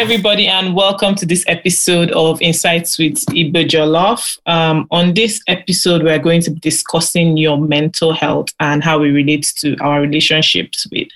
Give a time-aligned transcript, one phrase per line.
[0.00, 4.38] everybody, and welcome to this episode of Insights with Ibe Jollof.
[4.46, 9.10] Um, on this episode, we're going to be discussing your mental health and how it
[9.10, 11.06] relates to our relationships with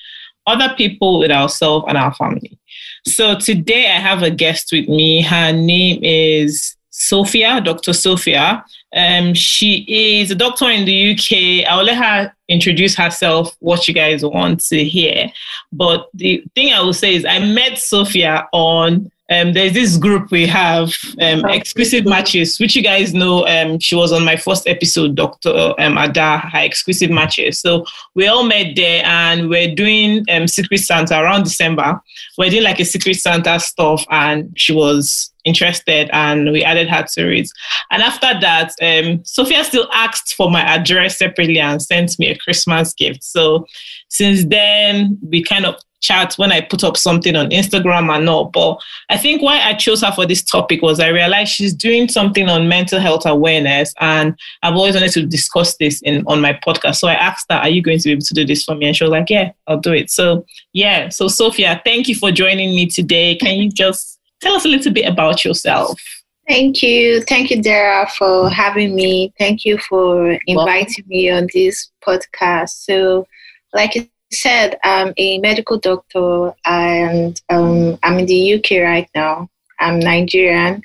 [0.46, 2.58] other people, with ourselves, and our family.
[3.06, 5.22] So today, I have a guest with me.
[5.22, 7.94] Her name is Sophia, Dr.
[7.94, 8.66] Sophia.
[8.94, 11.68] Um, she is a doctor in the UK.
[11.68, 15.30] I'll let her introduce herself, what you guys want to hear.
[15.72, 20.30] But the thing I will say is, I met Sophia on um, there's this group
[20.30, 23.46] we have, um, Exclusive Matches, which you guys know.
[23.46, 25.74] Um, she was on my first episode, Dr.
[25.78, 27.58] Um, Ada, her Exclusive Matches.
[27.58, 32.00] So we all met there and we're doing um, Secret Santa around December.
[32.36, 37.04] We're doing like a Secret Santa stuff, and she was interested and we added her
[37.14, 37.48] to it.
[37.90, 42.38] And after that, um, Sophia still asked for my address separately and sent me a
[42.38, 43.22] Christmas gift.
[43.22, 43.66] So
[44.08, 48.46] since then, we kind of chat when I put up something on Instagram and all.
[48.46, 52.08] But I think why I chose her for this topic was I realized she's doing
[52.08, 56.52] something on mental health awareness, and I've always wanted to discuss this in on my
[56.64, 56.96] podcast.
[56.96, 58.86] So I asked her, "Are you going to be able to do this for me?"
[58.86, 62.30] And she was like, "Yeah, I'll do it." So yeah, so Sophia, thank you for
[62.30, 63.36] joining me today.
[63.36, 66.00] Can you just tell us a little bit about yourself?
[66.46, 67.22] Thank you.
[67.22, 69.32] Thank you, Dara, for having me.
[69.38, 71.04] Thank you for inviting Welcome.
[71.06, 72.84] me on this podcast.
[72.84, 73.26] So,
[73.72, 79.48] like you said, I'm a medical doctor and um, I'm in the UK right now.
[79.80, 80.82] I'm Nigerian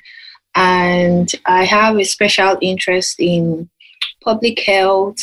[0.54, 3.68] and I have a special interest in
[4.22, 5.18] public health,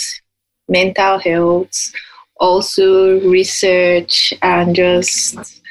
[0.70, 1.92] mental health,
[2.39, 5.61] also research, and just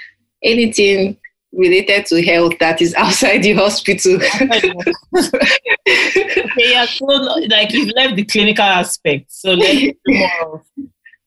[0.43, 1.17] anything
[1.53, 4.17] related to health that is outside the hospital.
[4.43, 4.73] okay,
[6.59, 9.33] yeah, so like you've left the clinical aspect.
[9.33, 10.63] So let's do more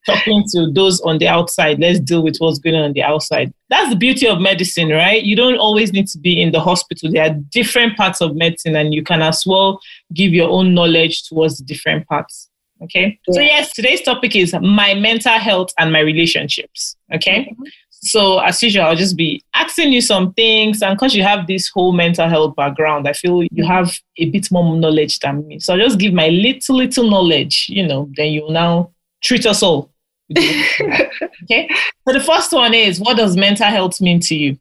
[0.10, 1.80] talking to those on the outside.
[1.80, 3.54] Let's deal with what's going on on the outside.
[3.70, 5.24] That's the beauty of medicine, right?
[5.24, 7.12] You don't always need to be in the hospital.
[7.12, 9.80] There are different parts of medicine, and you can as well
[10.14, 12.50] give your own knowledge towards the different parts.
[12.82, 13.20] Okay.
[13.28, 13.34] Yeah.
[13.34, 16.96] So, yes, today's topic is my mental health and my relationships.
[17.14, 17.50] Okay.
[17.52, 17.64] Mm-hmm.
[18.02, 20.82] So, as usual, I'll just be asking you some things.
[20.82, 24.50] And because you have this whole mental health background, I feel you have a bit
[24.52, 25.60] more knowledge than me.
[25.60, 29.62] So, I'll just give my little, little knowledge, you know, then you'll now treat us
[29.62, 29.92] all
[30.38, 31.70] okay.
[32.08, 34.58] So the first one is what does mental health mean to you?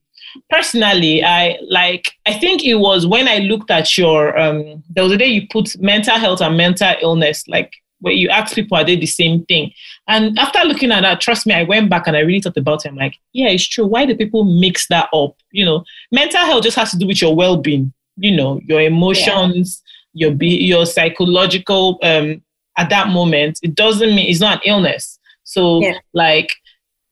[0.50, 5.12] Personally, I like I think it was when I looked at your um there was
[5.12, 8.84] a day you put mental health and mental illness, like where you ask people are
[8.84, 9.72] they the same thing?
[10.08, 12.84] And after looking at that, trust me, I went back and I really thought about
[12.84, 12.88] it.
[12.88, 13.86] I'm like, yeah, it's true.
[13.86, 15.36] Why do people mix that up?
[15.50, 19.82] You know, mental health just has to do with your well-being, you know, your emotions,
[20.14, 20.28] yeah.
[20.28, 22.42] your be your psychological um
[22.76, 23.58] at that moment.
[23.62, 25.18] It doesn't mean it's not an illness
[25.48, 25.94] so yeah.
[26.12, 26.54] like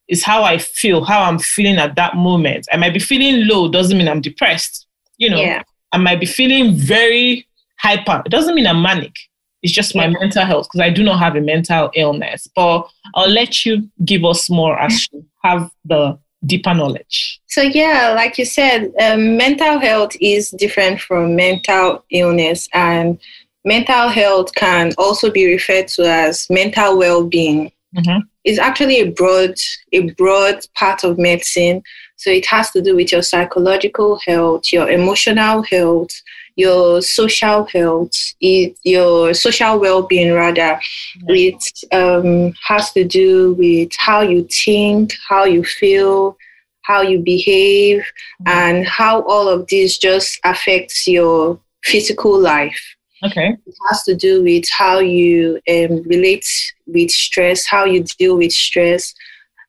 [0.07, 2.67] it's how I feel, how I'm feeling at that moment.
[2.71, 4.87] I might be feeling low, doesn't mean I'm depressed.
[5.17, 5.63] You know, yeah.
[5.91, 7.47] I might be feeling very
[7.79, 8.21] hyper.
[8.25, 9.15] It doesn't mean I'm manic.
[9.63, 12.47] It's just my mental health because I do not have a mental illness.
[12.55, 17.41] But I'll let you give us more as you have the deeper knowledge.
[17.47, 23.19] So, yeah, like you said, um, mental health is different from mental illness, and
[23.65, 27.71] mental health can also be referred to as mental well being.
[27.95, 28.19] Mm-hmm.
[28.43, 29.55] It's actually a broad,
[29.91, 31.83] a broad part of medicine.
[32.15, 36.11] So it has to do with your psychological health, your emotional health,
[36.57, 40.81] your social health, it, your social well-being rather.
[41.27, 41.63] It
[41.93, 46.35] um, has to do with how you think, how you feel,
[46.81, 48.47] how you behave, mm-hmm.
[48.47, 52.81] and how all of this just affects your physical life.
[53.23, 53.55] Okay.
[53.65, 56.45] It has to do with how you um, relate
[56.87, 59.13] with stress, how you deal with stress,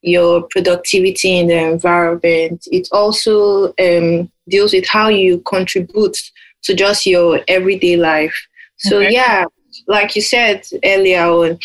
[0.00, 2.66] your productivity in the environment.
[2.70, 6.16] It also um, deals with how you contribute
[6.64, 8.34] to just your everyday life.
[8.76, 9.12] So, okay.
[9.12, 9.44] yeah,
[9.86, 11.58] like you said earlier on,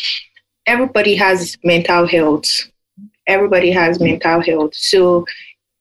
[0.66, 2.50] everybody has mental health.
[3.28, 4.76] Everybody has mental health.
[4.76, 5.26] So,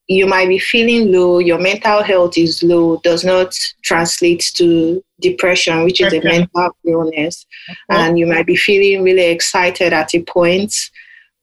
[0.09, 5.85] you might be feeling low, your mental health is low, does not translate to depression,
[5.85, 7.47] which is a mental illness.
[7.88, 10.75] And you might be feeling really excited at a point,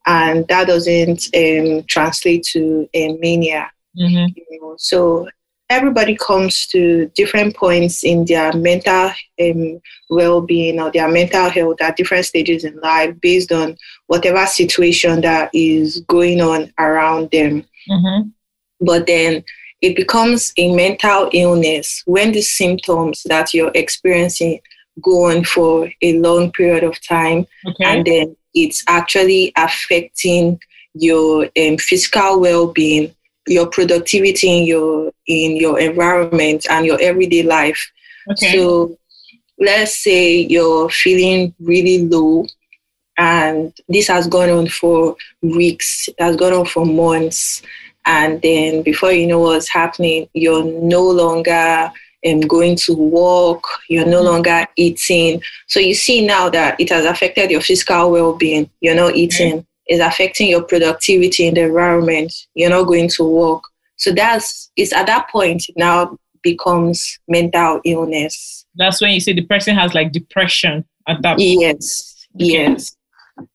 [0.06, 3.72] and that doesn't um, translate to a mania.
[3.98, 4.33] Mm-hmm.
[4.36, 4.75] You know?
[4.77, 5.27] So
[5.69, 9.12] everybody comes to different points in their mental
[9.42, 13.77] um, well-being or their mental health at different stages in life based on
[14.07, 17.63] whatever situation that is going on around them.
[17.89, 18.30] Mm-hmm.
[18.81, 19.44] But then
[19.81, 24.60] it becomes a mental illness when the symptoms that you're experiencing
[25.01, 27.86] go on for a long period of time okay.
[27.86, 30.60] and then it's actually affecting
[30.94, 33.15] your um, physical well-being
[33.47, 37.91] your productivity in your in your environment and your everyday life.
[38.31, 38.53] Okay.
[38.53, 38.97] So
[39.59, 42.45] let's say you're feeling really low
[43.19, 47.62] and this has gone on for weeks, it has gone on for months.
[48.06, 51.91] And then before you know what's happening, you're no longer
[52.25, 55.41] um, going to work, you're no longer eating.
[55.68, 58.69] So you see now that it has affected your physical well being.
[58.80, 63.63] You're not eating, it's affecting your productivity in the environment, you're not going to work.
[63.97, 68.65] So that's it's at that point now becomes mental illness.
[68.75, 71.59] That's when you say the person has like depression at that point.
[71.59, 72.95] Yes, yes.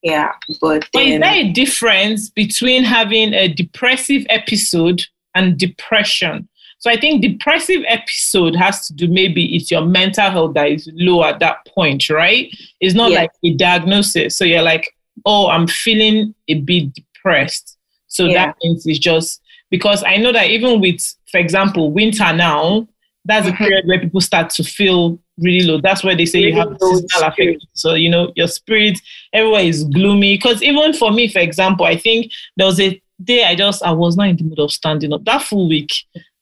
[0.03, 0.33] Yeah,
[0.63, 5.05] but, But is there a difference between having a depressive episode
[5.35, 6.49] and depression?
[6.79, 10.91] So I think depressive episode has to do maybe it's your mental health that is
[10.95, 12.51] low at that point, right?
[12.81, 13.21] It's not Yeah.
[13.21, 14.37] like a diagnosis.
[14.37, 14.91] So you're like,
[15.25, 17.77] oh, I'm feeling a bit depressed.
[18.09, 18.47] So Yeah.
[18.47, 19.41] that means it's just
[19.71, 21.01] because I know that even with,
[21.31, 22.87] for example, winter now,
[23.25, 23.57] that's a Mhm.
[23.59, 25.81] period where people start to feel really low.
[25.81, 27.57] That's where they say you have seasonal affective.
[27.73, 29.01] So you know your spirit,
[29.33, 30.37] everywhere is gloomy.
[30.37, 33.93] Because even for me, for example, I think there was a day I just I
[33.93, 35.25] was not in the mood of standing up.
[35.25, 35.93] That full week,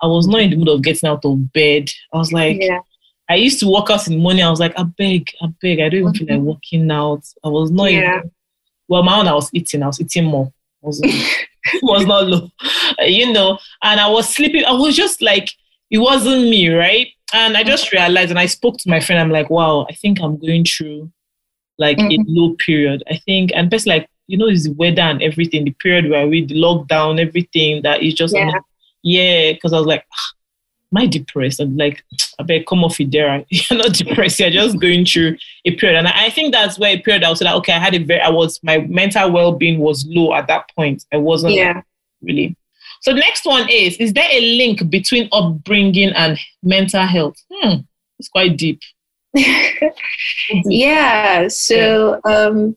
[0.03, 1.91] I was not in the mood of getting out of bed.
[2.13, 2.81] I was like, yeah,
[3.31, 4.43] I used to walk out in the morning.
[4.43, 7.23] I was like, I beg, I beg, I don't even feel like walking out.
[7.45, 8.19] I was not Yeah.
[8.19, 8.31] even.
[8.93, 9.83] Well, my own, I was eating.
[9.83, 10.53] I was eating more.
[10.83, 11.01] I was,
[11.83, 12.51] was not low,
[13.01, 13.59] Uh, you know.
[13.83, 14.65] And I was sleeping.
[14.67, 15.49] I was just like,
[15.91, 17.07] it wasn't me, right?
[17.33, 19.19] And I just realized, and I spoke to my friend.
[19.19, 21.11] I'm like, wow, I think I'm going through
[21.79, 22.25] like a Mhm.
[22.29, 23.03] low period.
[23.11, 25.65] I think, and best like, you know, it's the weather and everything.
[25.65, 28.51] The period where we the lockdown, everything that is just, Yeah.
[29.03, 29.53] yeah.
[29.53, 30.29] Because I was like, ah,
[30.99, 31.61] I depressed?
[31.61, 32.05] I'm like,
[32.39, 33.45] I better come off it there.
[33.51, 34.41] You're not depressed.
[34.41, 35.99] You're just going through a period.
[35.99, 38.21] And I think that's where a period I was like, okay, I had a very,
[38.21, 41.05] I was, my mental well being was low at that point.
[41.13, 41.83] I wasn't yeah.
[42.23, 42.57] really.
[43.01, 47.37] So the next one is, is there a link between upbringing and mental health?
[47.53, 47.81] Hmm,
[48.19, 48.81] it's quite deep.
[50.67, 52.77] yeah so um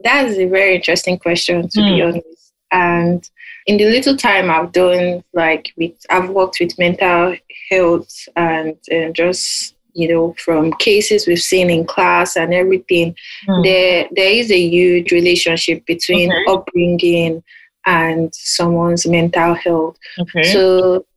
[0.00, 2.08] that's a very interesting question to be Hmm.
[2.08, 3.30] honest and
[3.68, 7.36] in the little time i've done like with i've worked with mental
[7.70, 13.14] health and, and just you know from cases we've seen in class and everything
[13.46, 13.62] Hmm.
[13.62, 16.44] there there is a huge relationship between Okay.
[16.52, 17.42] upbringing
[17.86, 20.42] and someone's mental health Okay.
[20.52, 20.62] so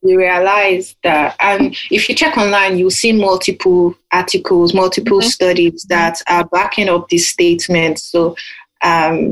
[0.02, 5.32] we realized that, and if you check online, you'll see multiple articles, multiple Mhm.
[5.38, 8.00] studies that are backing up this statement.
[8.00, 8.36] So
[8.84, 9.32] um,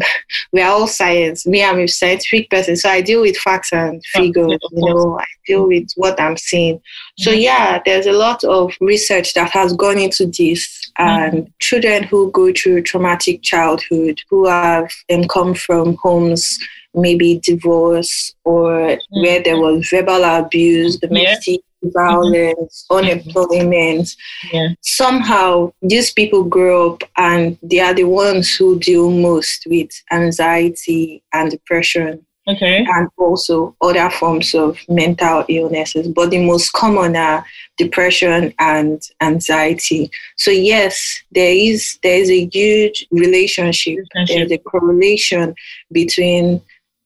[0.54, 1.46] we are all science.
[1.48, 4.60] Me, I'm a scientific person, so I deal with facts and figures.
[4.72, 6.82] You know, I deal with what I'm seeing.
[7.18, 7.42] So Mhm.
[7.42, 12.52] yeah, there's a lot of research that has gone into this, and children who go
[12.52, 16.60] through traumatic childhood, who have um, come from homes
[16.96, 21.98] maybe divorce or where there was verbal abuse, domestic Mm-hmm.
[21.98, 24.10] violence, unemployment.
[24.52, 24.70] Yeah.
[24.82, 31.24] Somehow these people grow up and they are the ones who deal most with anxiety
[31.34, 32.84] and depression Okay.
[32.90, 36.08] and also other forms of mental illnesses.
[36.08, 37.46] But the most common are
[37.78, 40.10] depression and anxiety.
[40.36, 45.54] So yes, there is there is a huge relationship there's a correlation
[45.92, 46.62] between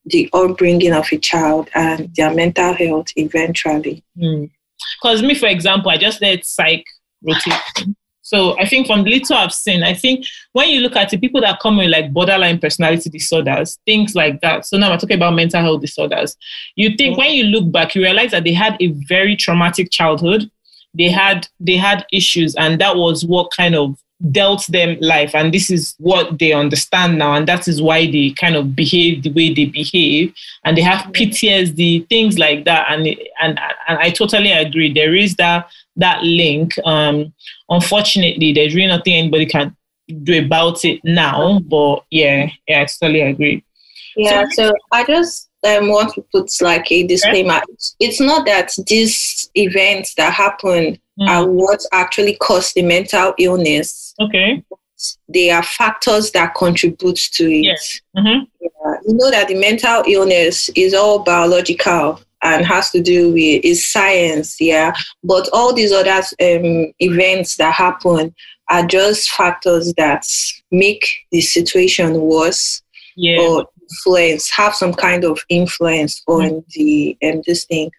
[0.05, 4.03] the upbringing of a child and their mental health eventually.
[4.19, 4.45] Hmm.
[5.01, 6.85] Because me, for example, I just did psych
[7.21, 7.95] rotation.
[8.25, 11.19] So I think from the little I've seen, I think when you look at it,
[11.19, 14.65] people that come with like borderline personality disorders, things like that.
[14.65, 16.37] So now we're talking about mental health disorders.
[16.75, 17.17] You think mm.
[17.19, 20.49] when you look back, you realize that they had a very traumatic childhood.
[20.93, 23.97] They had they had issues, and that was what kind of
[24.31, 25.35] dealt them life.
[25.35, 29.23] And this is what they understand now, and that is why they kind of behave
[29.23, 30.33] the way they behave.
[30.63, 32.85] And they have PTSD, things like that.
[32.89, 33.07] And
[33.41, 34.93] and and I totally agree.
[34.93, 36.73] There is that that link.
[36.85, 37.33] Um,
[37.69, 39.75] unfortunately, there's really nothing anybody can
[40.23, 41.59] do about it now.
[41.59, 43.63] But yeah, yeah, I totally agree.
[44.15, 47.61] Yeah, so I just um, want to put like a disclaimer.
[47.69, 51.29] It's, it's not that these events that happen Mm.
[51.29, 54.15] are what actually cause the mental illness.
[54.19, 54.63] Okay.
[55.29, 57.65] They are factors that contribute to it.
[57.65, 58.01] Yes.
[58.17, 58.47] Mhm.
[58.61, 58.95] Yeah.
[59.07, 63.85] You know that the mental illness is all biological and has to do with is
[63.89, 64.93] science, yeah.
[65.23, 68.33] But all these other um, events that happen
[68.69, 70.25] are just factors that
[70.71, 72.81] make the situation worse
[73.15, 73.39] Yeah.
[73.39, 77.91] or influence, have some kind of influence on the um, this thing.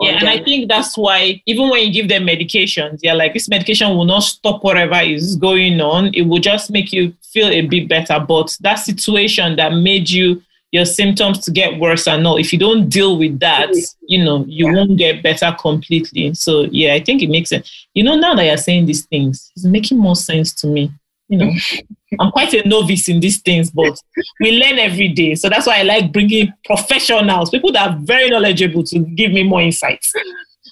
[0.00, 3.48] Yeah, and I think that's why even when you give them medications, yeah, like this
[3.48, 6.10] medication will not stop whatever is going on.
[6.14, 8.18] It will just make you feel a bit better.
[8.18, 10.42] But that situation that made you
[10.72, 12.36] your symptoms to get worse and all.
[12.36, 13.70] If you don't deal with that,
[14.02, 14.74] you know, you yeah.
[14.74, 16.32] won't get better completely.
[16.34, 17.88] So yeah, I think it makes sense.
[17.94, 20.92] You know, now that you're saying these things, it's making more sense to me.
[21.28, 21.52] You know,
[22.18, 23.96] I'm quite a novice in these things, but
[24.40, 25.34] we learn every day.
[25.34, 29.44] So that's why I like bringing professionals, people that are very knowledgeable to give me
[29.44, 30.12] more insights.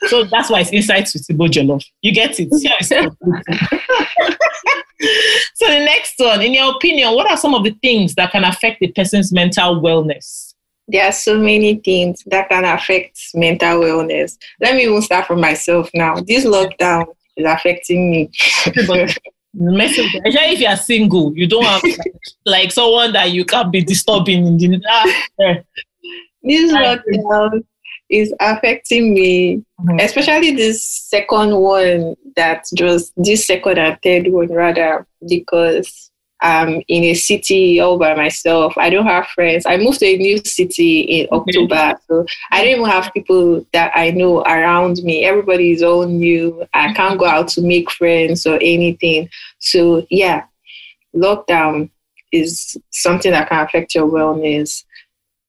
[0.07, 1.85] So that's why it's insights with Jollof.
[2.03, 2.49] You get it.
[5.55, 8.45] so the next one, in your opinion, what are some of the things that can
[8.45, 10.55] affect a person's mental wellness?
[10.89, 14.39] There are so many things that can affect mental wellness.
[14.61, 16.21] Let me even start from myself now.
[16.21, 18.31] This lockdown is affecting me.
[20.25, 21.99] Especially if you are single, you don't have like,
[22.47, 24.83] like someone that you can't be disturbing in the.
[24.89, 25.57] Ah,
[26.43, 27.65] this lockdown
[28.09, 29.99] is affecting me, mm-hmm.
[30.01, 36.08] especially this second one that just this second and third one rather, because
[36.41, 38.77] I'm in a city all by myself.
[38.77, 39.67] I don't have friends.
[39.67, 43.93] I moved to a new city in October, so I don't even have people that
[43.95, 45.25] I know around me.
[45.25, 46.65] Everybody is all new.
[46.75, 49.29] I can't go out to make friends or anything.
[49.59, 50.45] So yeah,
[51.15, 51.91] lockdown
[52.31, 54.85] is something that can affect your wellness.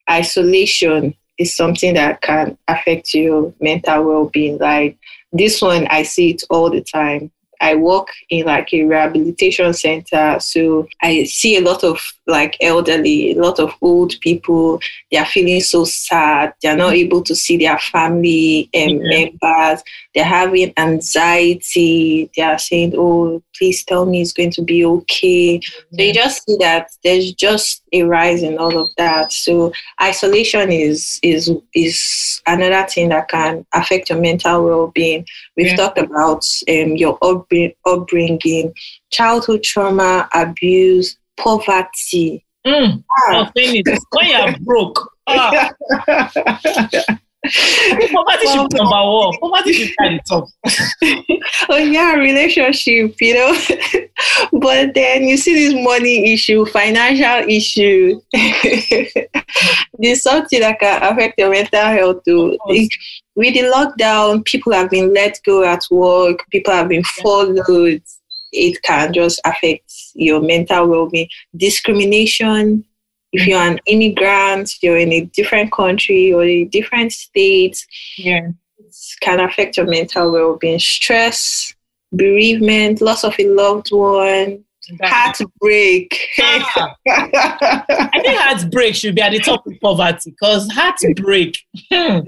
[0.09, 4.57] Isolation is something that can affect your mental well-being.
[4.57, 4.97] Like
[5.31, 7.31] this one, I see it all the time.
[7.61, 13.31] I work in like a rehabilitation center, so I see a lot of like elderly,
[13.31, 14.79] a lot of old people.
[15.11, 16.53] They are feeling so sad.
[16.61, 19.83] They are not able to see their family and members.
[20.13, 22.29] They're having anxiety.
[22.35, 25.95] They are saying, "Oh, please tell me it's going to be okay." Mm-hmm.
[25.95, 29.33] So you just see that there's just a rise in all of that.
[29.33, 29.71] So
[30.01, 35.25] isolation is is is another thing that can affect your mental well-being.
[35.55, 35.75] We've yeah.
[35.75, 38.73] talked about um, your upbringing,
[39.11, 42.45] childhood trauma, abuse, poverty.
[42.67, 43.03] Mm.
[43.09, 43.51] Ah.
[43.55, 45.11] when you're broke.
[45.27, 45.71] Ah.
[48.11, 49.37] poverty should be number one.
[49.39, 50.47] Poverty should be the top.
[51.69, 53.55] oh yeah, relationship, you know.
[54.59, 58.19] but then you see this money issue, financial issue.
[59.97, 62.57] this something that can affect your mental health too.
[63.35, 68.01] With the lockdown, people have been let go at work, people have been followed
[68.51, 69.88] it can just affect
[70.19, 71.29] your mental well-being.
[71.55, 72.85] Discrimination,
[73.31, 77.85] if you're an immigrant, you're in a different country or a different state,
[78.17, 80.79] yeah, it can affect your mental well-being.
[80.79, 81.73] Stress,
[82.11, 84.63] bereavement, loss of a loved one,
[85.01, 86.27] heartbreak.
[86.39, 86.95] Ah.
[87.07, 91.57] I think heartbreak should be at the top of poverty because heartbreak.
[91.91, 92.19] Hmm.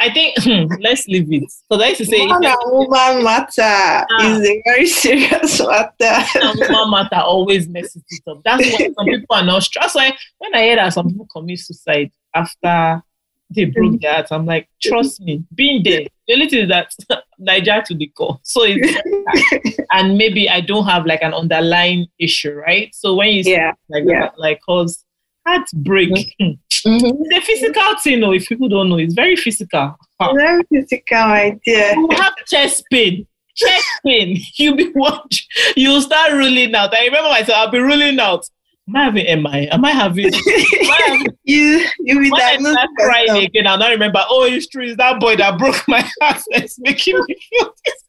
[0.00, 1.50] I think hmm, let's leave it.
[1.50, 6.24] So I used to say man and woman matter ah, is a very serious matter.
[6.70, 8.40] woman matter always messes it up.
[8.44, 9.96] That's why some people are not stressed.
[9.96, 13.02] Like when I hear that some people commit suicide after
[13.50, 16.06] they broke their heart, I'm like, trust me, being there.
[16.26, 16.92] The only thing is that
[17.38, 18.38] Niger to the core.
[18.42, 22.94] So it's and maybe I don't have like an underlying issue, right?
[22.94, 24.30] So when you yeah, like yeah.
[24.36, 25.04] like cause
[25.48, 26.10] heartbreak.
[26.40, 26.88] Mm-hmm.
[26.88, 27.22] Mm-hmm.
[27.22, 28.98] It's a physical thing, though, if people don't know.
[28.98, 29.96] It's very physical.
[30.34, 31.94] Very physical idea.
[31.94, 33.26] You have chest pain.
[33.54, 34.38] Chest pain.
[34.56, 35.46] You'll be watch.
[35.76, 36.94] You'll start ruling out.
[36.94, 38.48] I remember myself, I'll be ruling out.
[38.88, 39.68] Am I having MI?
[39.68, 43.66] Am I having, am I having you you be diagnosed crying again?
[43.66, 44.24] I'll not remember.
[44.30, 44.84] Oh, it's true.
[44.84, 46.42] It's that boy that broke my heart.
[46.48, 48.04] It's making me feel this.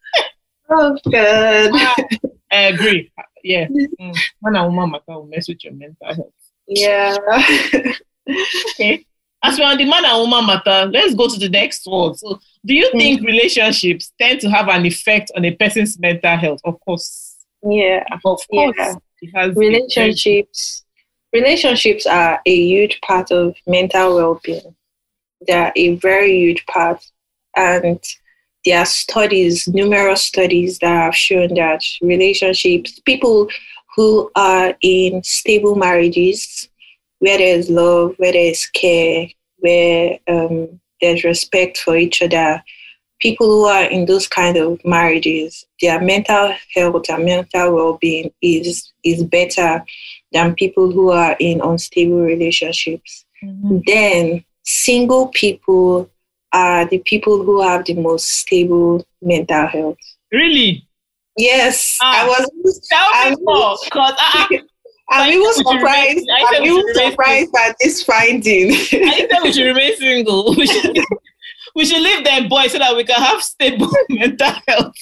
[0.69, 1.95] Oh god.
[2.51, 3.11] I agree.
[3.43, 3.67] Yeah.
[3.67, 4.15] Mm.
[4.41, 6.33] Man and woman matter will mess with your mental health.
[6.69, 7.17] Yeah.
[8.71, 9.05] okay.
[9.41, 12.15] As we're the man and woman matter, let's go to the next one.
[12.15, 13.25] So, do you think mm.
[13.25, 16.59] relationships tend to have an effect on a person's mental health?
[16.65, 17.37] Of course.
[17.63, 18.03] Yeah.
[18.11, 18.45] Of course.
[18.51, 19.51] Yeah.
[19.55, 20.83] relationships.
[21.31, 24.75] Relationships are a huge part of mental well-being.
[25.47, 27.05] They're a very huge part,
[27.55, 28.03] and
[28.65, 33.47] there are studies, numerous studies that have shown that relationships, people
[33.99, 36.69] who are in stable marriages,
[37.17, 39.27] where there's love, where there's care,
[39.57, 42.63] where um, there's respect for each other,
[43.19, 48.93] people who are in those kind of marriages, their mental health and mental well-being is
[49.03, 49.83] is better
[50.31, 53.25] than people who are in unstable relationships.
[53.43, 53.79] Mm-hmm.
[53.85, 56.09] Then single people
[56.53, 59.97] are the people who have the most stable mental health.
[60.31, 60.87] Really?
[61.37, 62.87] Yes, ah, I was.
[62.89, 64.61] Tell me more, cause I,
[65.09, 66.29] I'm even surprised.
[66.31, 68.71] I'm even surprised at this finding.
[68.71, 70.55] I think we should remain single.
[70.55, 70.99] We should,
[71.75, 74.93] we should leave them boys so that we can have stable mental health.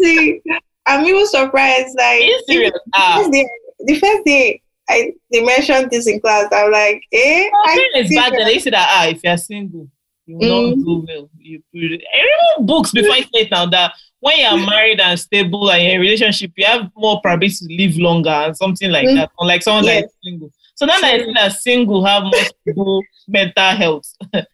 [0.00, 0.40] See,
[0.86, 1.96] I'm even surprised.
[1.96, 2.72] Like serious?
[2.72, 3.28] The, ah.
[3.30, 3.48] the,
[3.86, 6.48] the first day I they mentioned this in class.
[6.52, 7.48] I'm like, eh?
[7.64, 9.88] I it's bad that they say that ah, if you're single,
[10.26, 10.76] you will mm.
[10.76, 11.30] not do well.
[11.38, 15.70] You, you read books before I say it now that when you're married and stable
[15.70, 19.16] and in a relationship, you have more probability to live longer and something like mm.
[19.16, 19.30] that.
[19.38, 20.02] Unlike someone yes.
[20.02, 20.52] that is single.
[20.74, 24.44] So now that I see that single have more stable mental health, are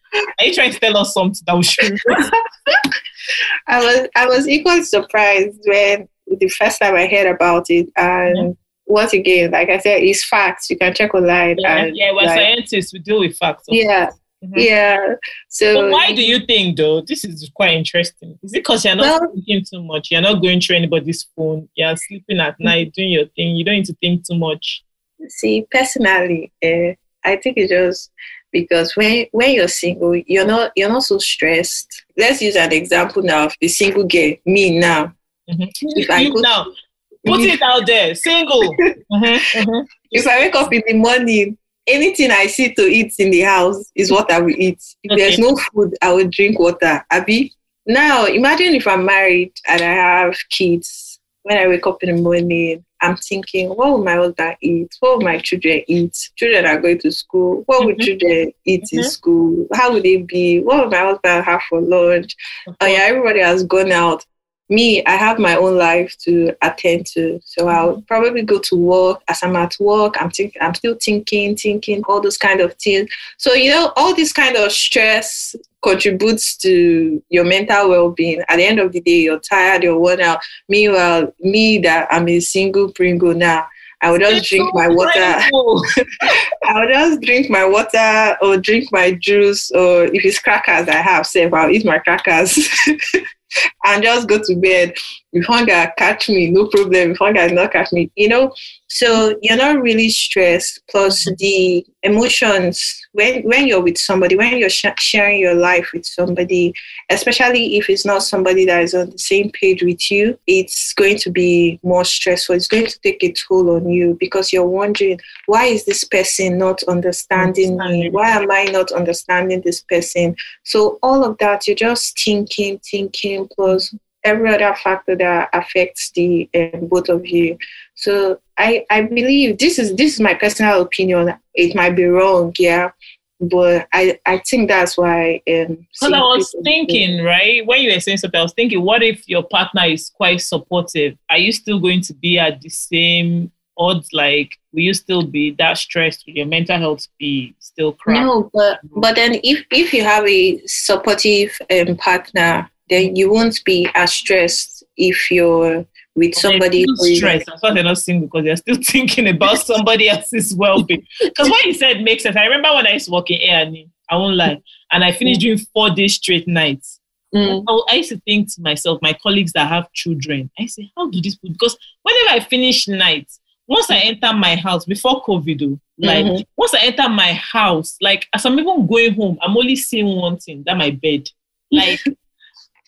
[0.41, 1.97] you trying to tell us something that we should?
[3.67, 8.37] I was I was equally surprised when the first time I heard about it and.
[8.37, 8.53] Yeah
[8.89, 10.69] once again, like I said, it's facts.
[10.69, 11.57] You can check online.
[11.59, 12.93] Yeah, and, yeah we're like, scientists.
[12.93, 13.65] We deal with facts.
[13.67, 14.11] Yeah.
[14.47, 14.59] Mm-hmm.
[14.59, 15.15] Yeah.
[15.49, 17.01] So but why do you think though?
[17.01, 18.39] This is quite interesting.
[18.43, 20.09] Is it because you're not well, thinking too much?
[20.11, 21.67] You're not going through anybody's phone.
[21.75, 23.55] You're sleeping at night, doing your thing.
[23.55, 24.83] You don't need to think too much.
[25.27, 28.11] See, personally, uh, I think it's just
[28.51, 32.05] because when when you're single, you're not you're not so stressed.
[32.15, 35.13] Let's use an example now of the single girl, me now.
[35.49, 35.63] Mm-hmm.
[35.81, 36.65] If I go now,
[37.25, 38.61] put it out there, single.
[38.79, 39.59] mm-hmm.
[39.59, 39.85] Mm-hmm.
[40.11, 43.91] If I wake up in the morning, anything I see to eat in the house
[43.95, 44.83] is what I will eat.
[45.03, 45.21] If okay.
[45.21, 47.03] there's no food, I will drink water.
[47.09, 47.53] Abby.
[47.85, 51.19] Now imagine if I'm married and I have kids.
[51.43, 54.93] When I wake up in the morning, I'm thinking, what will my husband eat?
[54.99, 56.31] What will my children eat?
[56.35, 57.63] Children are going to school.
[57.65, 58.01] What will mm-hmm.
[58.01, 58.97] children eat mm-hmm.
[58.97, 59.67] in school?
[59.73, 60.59] How will they be?
[60.59, 62.35] What will my husband have for lunch?
[62.81, 64.25] Oh yeah, everybody has gone out.
[64.69, 67.39] Me, I have my own life to attend to.
[67.45, 69.21] So I'll probably go to work.
[69.29, 73.09] As I'm at work, I'm thinking, I'm still thinking, thinking, all those kind of things.
[73.37, 78.43] So you know, all this kind of stress contributes to your mental well-being.
[78.49, 80.39] At the end of the day, you're tired, you're worn out.
[80.67, 83.67] Meanwhile, me that I'm a single Pringle now,
[84.01, 85.09] I would just drink my water.
[85.19, 90.97] I would just drink my water or drink my juice, or if it's crackers I
[90.97, 92.69] have, say, I'll eat my crackers
[93.85, 94.93] and just go to bed.
[95.33, 97.11] If hunger catch me, no problem.
[97.11, 98.53] If hunger does not catch me, you know.
[98.87, 100.81] So you're not really stressed.
[100.89, 106.05] Plus the emotions when when you're with somebody, when you're sh- sharing your life with
[106.05, 106.73] somebody,
[107.09, 111.17] especially if it's not somebody that is on the same page with you, it's going
[111.17, 112.55] to be more stressful.
[112.55, 116.57] It's going to take a toll on you because you're wondering why is this person
[116.57, 118.09] not understanding me?
[118.09, 120.35] Why am I not understanding this person?
[120.63, 123.93] So all of that, you're just thinking, thinking, plus
[124.27, 127.57] every other factor that affects the um, both of you.
[127.95, 131.33] So I, I believe this is this is my personal opinion.
[131.53, 132.91] It might be wrong, yeah,
[133.39, 135.41] but I, I think that's why.
[135.47, 139.03] Um, because I was thinking, right, when you were saying something, I was thinking, what
[139.03, 141.17] if your partner is quite supportive?
[141.29, 144.09] Are you still going to be at the same odds?
[144.11, 146.25] Like, will you still be that stressed?
[146.25, 148.23] Will your mental health be still crap?
[148.23, 153.59] No, but but then if if you have a supportive um, partner, then you won't
[153.65, 157.43] be as stressed if you're with somebody who stress.
[157.45, 161.05] That's why they're not single because they're still thinking about somebody else's well-being.
[161.21, 162.35] Because what you said makes sense.
[162.35, 165.41] I remember when I used to work in A&E, I won't lie, and I finished
[165.41, 166.99] doing four days straight nights.
[167.35, 167.63] Mm.
[167.89, 171.21] I used to think to myself, my colleagues that have children, I say, how do
[171.21, 171.35] this?
[171.35, 176.41] Because whenever I finish nights, once I enter my house before COVID, oh, like mm-hmm.
[176.55, 180.37] once I enter my house, like as I'm even going home, I'm only seeing one
[180.37, 181.29] thing that my bed.
[181.69, 181.99] Like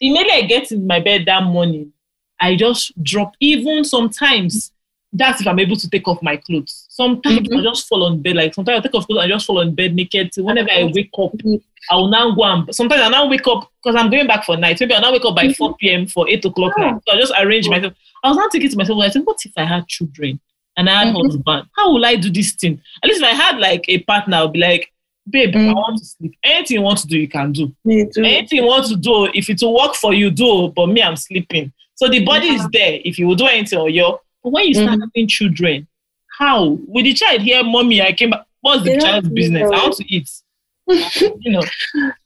[0.01, 1.93] immediately I get in my bed that morning,
[2.39, 3.33] I just drop.
[3.39, 4.71] Even sometimes,
[5.11, 6.85] that's if I'm able to take off my clothes.
[6.89, 7.59] Sometimes mm-hmm.
[7.59, 8.35] I just fall on bed.
[8.35, 10.31] Like sometimes I take off clothes, I just fall on bed naked.
[10.31, 11.31] Till whenever I wake up,
[11.89, 14.55] I will now go and sometimes I now wake up because I'm going back for
[14.57, 14.79] night.
[14.79, 15.53] Maybe I now wake up by mm-hmm.
[15.53, 16.07] 4 p.m.
[16.07, 17.01] for 8 o'clock night.
[17.07, 17.93] So I just arrange myself.
[18.23, 20.39] I was now thinking to myself, I think, what if I had children
[20.77, 21.25] and I had mm-hmm.
[21.25, 21.69] husband?
[21.75, 22.81] How will I do this thing?
[23.03, 24.91] At least if I had like a partner, I'll be like,
[25.29, 25.69] babe, mm.
[25.69, 26.37] I want to sleep.
[26.43, 27.73] Anything you want to do, you can do.
[27.87, 30.71] Anything you want to do, if it will work for you, do.
[30.75, 31.71] But me, I'm sleeping.
[31.95, 32.53] So the body yeah.
[32.55, 35.01] is there if you will do anything or you but when you start mm.
[35.01, 35.87] having children,
[36.37, 36.77] how?
[36.87, 38.01] Will the child hear mommy?
[38.01, 38.45] I came back.
[38.61, 38.99] What's the yeah.
[38.99, 39.63] child's business?
[39.63, 40.29] I want to eat.
[40.87, 41.61] you know.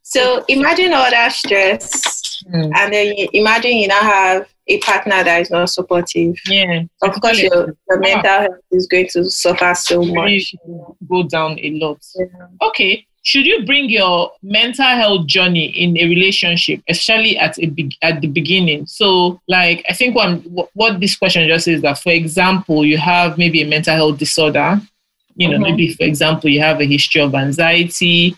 [0.01, 2.43] So imagine all that stress.
[2.43, 2.71] Mm.
[2.75, 6.35] And then you imagine you now have a partner that is not supportive.
[6.47, 6.83] Yeah.
[7.01, 10.55] Of course your, your mental health is going to suffer so much.
[11.09, 11.99] Go down a lot.
[12.15, 12.27] Yeah.
[12.61, 17.97] Okay should you bring your mental health journey in a relationship, especially at a be-
[18.01, 18.85] at the beginning?
[18.85, 20.39] So, like, I think one
[20.73, 24.79] what this question just is that, for example, you have maybe a mental health disorder.
[25.35, 25.63] You know, mm-hmm.
[25.63, 28.35] maybe for example, you have a history of anxiety,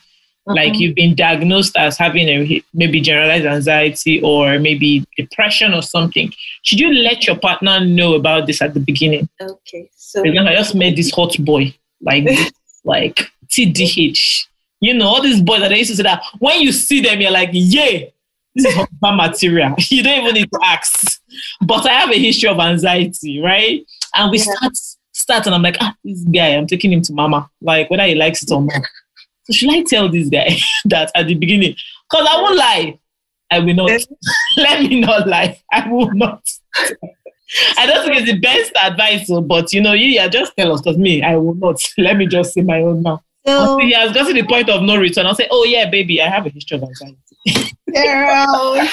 [0.47, 0.55] mm-hmm.
[0.55, 6.33] like you've been diagnosed as having a maybe generalized anxiety or maybe depression or something.
[6.63, 9.29] Should you let your partner know about this at the beginning?
[9.41, 12.27] Okay, so example, I just met this hot boy, like
[12.83, 14.47] like TDH
[14.85, 17.19] you know, all these boys that they used to say that when you see them,
[17.19, 18.01] you're like, yeah,
[18.53, 19.75] this is my material.
[19.89, 21.21] You don't even need to ask.
[21.61, 23.85] But I have a history of anxiety, right?
[24.13, 24.43] And we yeah.
[24.43, 24.73] start
[25.11, 27.49] starts and I'm like, ah, this guy, I'm taking him to mama.
[27.61, 28.81] Like whether he likes it or not.
[29.45, 31.75] So should I tell this guy that at the beginning?
[32.09, 32.99] Because I won't lie.
[33.51, 33.91] I will not.
[34.57, 35.61] Let me not lie.
[35.71, 36.43] I will not.
[37.77, 40.73] I don't think it's the best advice, oh, but you know, you yeah, just tell
[40.73, 41.81] us because me, I will not.
[41.97, 43.21] Let me just say my own now.
[43.45, 45.27] So, he has got to the point of no return.
[45.27, 47.75] I'll say, Oh yeah, baby, I have a history of anxiety.
[47.93, 48.87] Girl.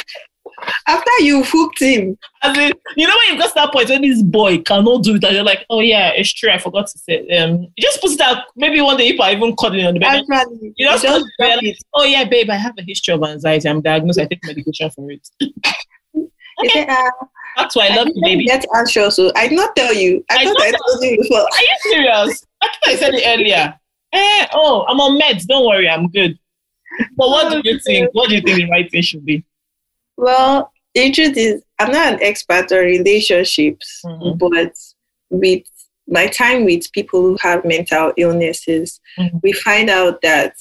[0.86, 2.18] After you hooked him.
[2.42, 5.14] I mean, you know when you got to that point when this boy cannot do
[5.14, 8.00] it, and you're like, Oh yeah, it's true, I forgot to say um you just
[8.00, 10.24] put it out maybe one day if I even caught it on the bed.
[10.30, 13.68] Actually, you know, just like, oh yeah, babe, I have a history of anxiety.
[13.68, 15.28] I'm diagnosed, I take medication for it.
[16.64, 16.86] okay.
[16.86, 17.10] Uh,
[17.56, 18.46] That's why I love you, baby.
[18.48, 19.16] That's anxious.
[19.16, 20.24] So I did not tell you.
[20.30, 21.40] I, I thought I told you before.
[21.40, 22.46] Are you serious?
[22.62, 23.74] I thought I said it earlier.
[24.12, 25.46] Eh, oh, I'm on meds.
[25.46, 26.38] Don't worry, I'm good.
[27.16, 28.10] But what do you think?
[28.12, 29.44] What do you think the right thing should be?
[30.22, 34.38] Well, the truth is, I'm not an expert on relationships, mm-hmm.
[34.38, 34.72] but
[35.30, 35.64] with
[36.06, 39.38] my time with people who have mental illnesses, mm-hmm.
[39.42, 40.54] we find out that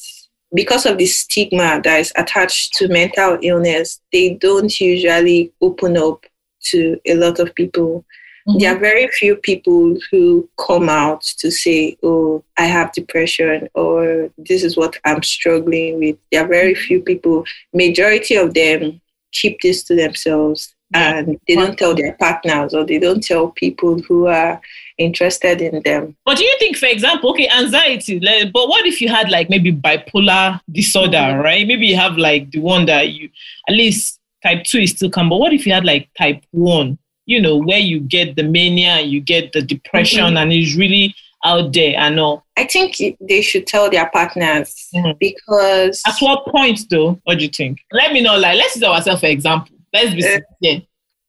[0.55, 6.25] because of the stigma that is attached to mental illness, they don't usually open up
[6.71, 8.03] to a lot of people.
[8.47, 8.57] Mm-hmm.
[8.57, 14.31] There are very few people who come out to say, Oh, I have depression or
[14.39, 16.17] this is what I'm struggling with.
[16.31, 17.45] There are very few people,
[17.75, 22.99] majority of them keep this to themselves and they don't tell their partners or they
[22.99, 24.61] don't tell people who are
[24.97, 26.15] interested in them.
[26.25, 29.71] But do you think, for example, okay, anxiety, but what if you had like maybe
[29.71, 31.41] bipolar disorder, mm-hmm.
[31.41, 31.67] right?
[31.67, 33.29] Maybe you have like the one that you,
[33.69, 36.97] at least type 2 is still come, but what if you had like type 1,
[37.25, 40.37] you know, where you get the mania you get the depression mm-hmm.
[40.37, 42.45] and it's really out there and all?
[42.57, 45.17] I think they should tell their partners mm-hmm.
[45.19, 46.01] because.
[46.05, 47.19] At what point though?
[47.23, 47.79] What do you think?
[47.91, 49.75] Let me know, like, let's use ourselves for example.
[49.93, 50.81] Let's be uh, sincere.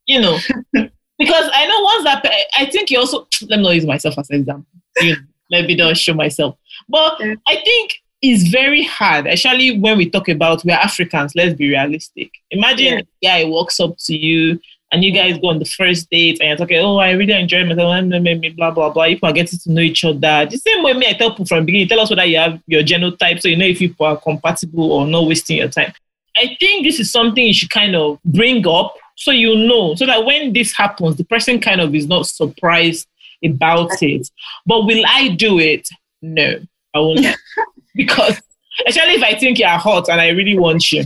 [0.06, 0.38] You know,
[1.18, 4.30] because I know once that, I think you also, let me not use myself as
[4.30, 4.66] an example.
[5.00, 6.56] You know, let me not show myself.
[6.88, 11.34] But I think it's very hard, especially when we talk about we're Africans.
[11.34, 12.30] Let's be realistic.
[12.50, 13.40] Imagine yeah.
[13.40, 14.60] a guy walks up to you
[14.92, 17.64] and you guys go on the first date and you're talking, oh, I really enjoy
[17.64, 19.04] myself, blah, blah, blah.
[19.04, 20.46] You are getting to know each other.
[20.46, 22.60] The same way me, I tell people from the beginning, tell us whether you have
[22.66, 25.94] your genotype so you know if people are compatible or not wasting your time.
[26.36, 30.04] I think this is something you should kind of bring up so you know, so
[30.04, 33.08] that when this happens, the person kind of is not surprised
[33.42, 34.28] about it.
[34.66, 35.88] But will I do it?
[36.20, 36.60] No,
[36.94, 37.26] I won't.
[37.94, 38.40] because
[38.86, 41.04] especially if I think you're hot and I really want you.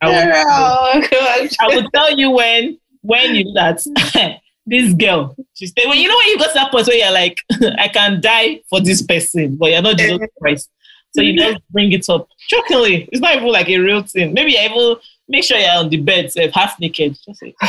[0.00, 5.98] I will, I will tell you when when you that this girl, she stay when
[5.98, 7.38] you know when you got to that point where you're like,
[7.78, 10.70] I can die for this person, but you're not Jesus Christ.
[11.14, 12.26] So you just bring it up.
[12.38, 14.32] Shockingly, it's not even like a real thing.
[14.32, 17.18] Maybe I will make sure you're on the bed, uh, half naked.
[17.22, 17.54] Just say,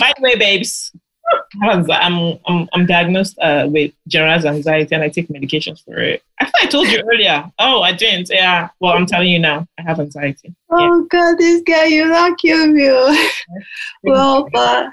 [0.00, 0.92] by the way, babes,
[1.62, 6.22] I'm I'm I'm diagnosed uh, with generalized anxiety and I take medications for it.
[6.40, 7.50] I thought I told you earlier.
[7.58, 8.28] Oh, I didn't.
[8.30, 8.68] Yeah.
[8.80, 9.66] Well, I'm telling you now.
[9.78, 10.54] I have anxiety.
[10.70, 11.06] Oh yeah.
[11.10, 12.88] God, this guy, you're not kill me.
[14.02, 14.90] well, but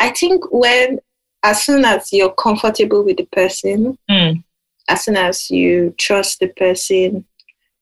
[0.00, 0.98] I think when
[1.42, 4.42] as soon as you're comfortable with the person, mm.
[4.88, 7.24] as soon as you trust the person,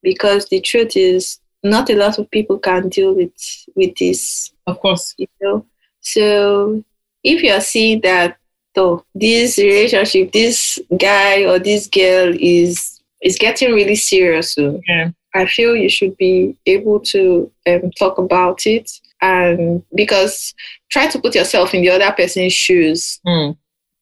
[0.03, 3.33] because the truth is, not a lot of people can deal with
[3.75, 4.53] with this.
[4.67, 5.67] Of course, you know.
[6.01, 6.83] So
[7.23, 8.37] if you're seeing that
[8.75, 15.11] though this relationship, this guy or this girl is is getting really serious soon, yeah.
[15.35, 20.55] I feel you should be able to um, talk about it and because
[20.91, 23.21] try to put yourself in the other person's shoes.
[23.27, 23.57] Mm.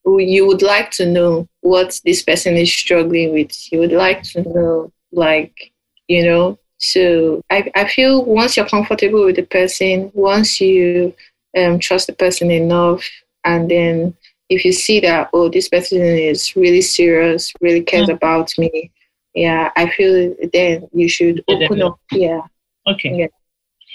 [0.07, 3.71] You would like to know what this person is struggling with.
[3.71, 5.73] You would like to know, like,
[6.07, 6.59] you know.
[6.79, 11.15] So I, I feel once you're comfortable with the person, once you
[11.65, 13.09] um, trust the person enough,
[13.45, 14.17] and then
[14.49, 18.17] if you see that oh this person is really serious really cares mm-hmm.
[18.17, 18.91] about me
[19.35, 22.41] yeah i feel then you should yeah, open up yeah
[22.87, 23.27] okay yeah.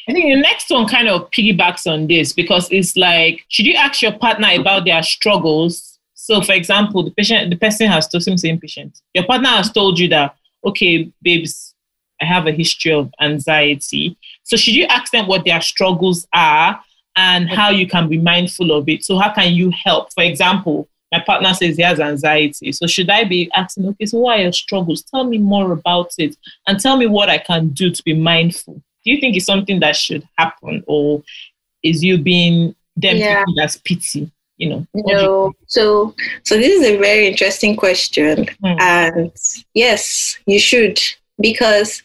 [0.06, 3.76] I think the next one kind of piggybacks on this because it's like, should you
[3.76, 5.98] ask your partner about their struggles?
[6.14, 9.00] So, for example, the patient, the person has told him same patient.
[9.14, 11.74] Your partner has told you that, okay, babes,
[12.22, 14.18] I have a history of anxiety.
[14.44, 16.82] So, should you ask them what their struggles are
[17.16, 19.04] and how you can be mindful of it.
[19.04, 20.14] So, how can you help?
[20.14, 22.72] For example, my partner says he has anxiety.
[22.72, 25.04] So, should I be asking, okay, so what are your struggles?
[25.04, 26.36] Tell me more about it
[26.68, 28.76] and tell me what I can do to be mindful.
[28.76, 31.24] Do you think it's something that should happen, or
[31.84, 33.44] is you being them yeah.
[33.62, 34.32] as pity?
[34.58, 35.46] You know, no.
[35.48, 38.76] You so, so this is a very interesting question, hmm.
[38.80, 39.32] and
[39.74, 41.00] yes, you should
[41.40, 42.02] because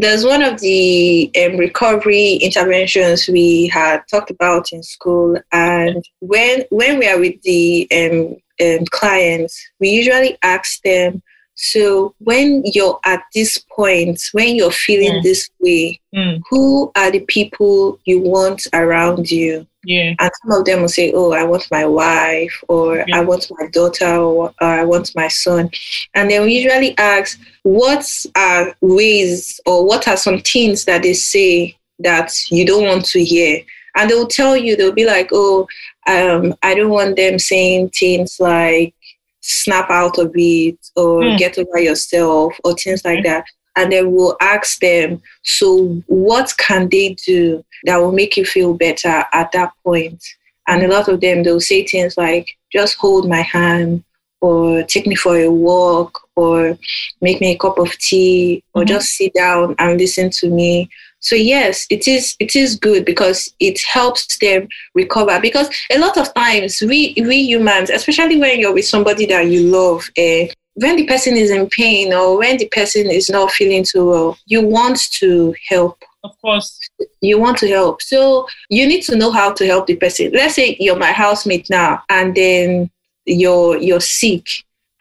[0.00, 6.64] there's one of the um, recovery interventions we had talked about in school, and when
[6.70, 8.36] when we are with the um,
[8.66, 11.22] um, clients, we usually ask them
[11.62, 15.22] so when you're at this point, when you're feeling Mm.
[15.22, 16.40] this way, Mm.
[16.48, 19.66] who are the people you want around you?
[19.84, 20.14] Yeah.
[20.18, 23.18] And some of them will say, "Oh, I want my wife, or Yeah.
[23.18, 25.70] I want my daughter, or, or I want my son."
[26.14, 28.04] And then we usually ask, "What
[28.36, 33.24] are ways, or what are some things that they say that you don't want to
[33.24, 33.60] hear?"
[33.96, 35.66] And they'll tell you, they'll be like, "Oh,
[36.06, 38.94] um, I don't want them saying things like."
[39.42, 41.38] snap out of it or Mm.
[41.38, 43.28] get over yourself or things like Okay.
[43.30, 43.44] that
[43.76, 48.74] and then we'll ask them so what can they do that will make you feel
[48.74, 50.22] better at that point
[50.68, 54.02] and a lot of them they'll say things like just hold my hand
[54.40, 56.78] or take me for a walk or
[57.20, 58.88] make me a cup of tea or Mhm.
[58.88, 60.88] just sit down and listen to me
[61.20, 66.16] so yes it is it is good because it helps them recover because a lot
[66.16, 70.96] of times we we humans especially when you're with somebody that you love eh, when
[70.96, 74.64] the person is in pain or when the person is not feeling too well you
[74.66, 76.78] want to help Of course.
[77.20, 80.54] you want to help so you need to know how to help the person let's
[80.54, 82.90] say you're my housemate now and then
[83.26, 84.46] you're you're sick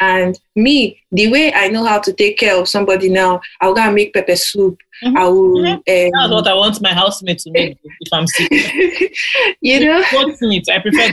[0.01, 3.81] and me the way i know how to take care of somebody now i'll go
[3.81, 5.17] and make pepper soup Mhm.
[5.17, 8.51] i will That's um, what I want my housemate to make if I'm sick.
[9.61, 10.65] you know what's meat.
[10.69, 11.07] I prefer.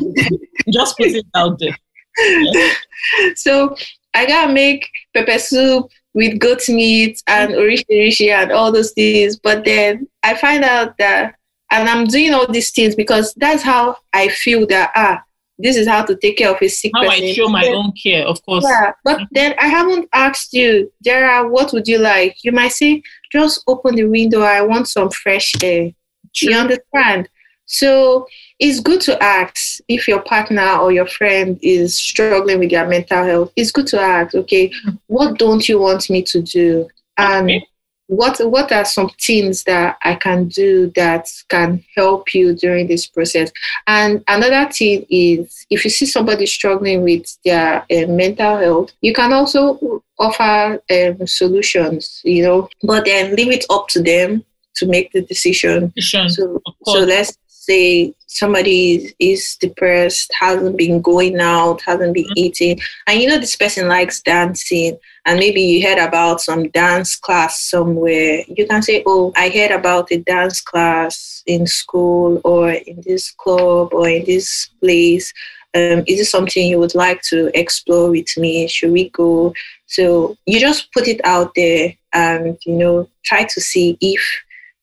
[0.73, 1.77] Just put it out there.
[3.37, 3.77] so
[4.17, 9.39] I gotta make pepper soup with goat meat and orishi and all those things.
[9.39, 11.35] But then I find out that,
[11.71, 15.23] and I'm doing all these things because that's how I feel that ah,
[15.59, 17.25] this is how to take care of a sick How person.
[17.25, 18.65] I show my own care, of course.
[18.67, 22.43] Yeah, but then I haven't asked you, Jera, what would you like?
[22.43, 24.41] You might say, just open the window.
[24.41, 25.93] I want some fresh air.
[26.35, 26.53] True.
[26.53, 27.29] You understand?
[27.67, 28.27] So
[28.59, 33.25] it's good to ask if your partner or your friend is struggling with their mental
[33.25, 33.53] health.
[33.57, 34.73] It's good to ask, okay,
[35.09, 36.89] what don't you want me to do?
[37.19, 37.67] And Okay.
[38.09, 43.07] what what are some things that I can do that can help you during this
[43.07, 43.51] process?
[43.87, 49.13] And another thing is if you see somebody struggling with their uh, mental health, you
[49.13, 54.45] can also offer um, solutions, you know, but then leave it up to them
[54.77, 55.93] to make the decision.
[55.95, 57.37] Vision, So, so let's
[57.69, 62.37] say somebody is, depressed, hasn't been going out, hasn't been Mhm.
[62.45, 67.17] eating, and you know this person likes dancing, and maybe you heard about some dance
[67.17, 68.45] class somewhere.
[68.57, 73.31] You can say, "Oh, I heard about a dance class in school or in this
[73.31, 75.33] club or in this place.
[75.75, 78.67] Um, is it something you would like to explore with me?
[78.69, 79.53] Should we go?"
[79.87, 84.21] So you just put it out there, and you know, try to see if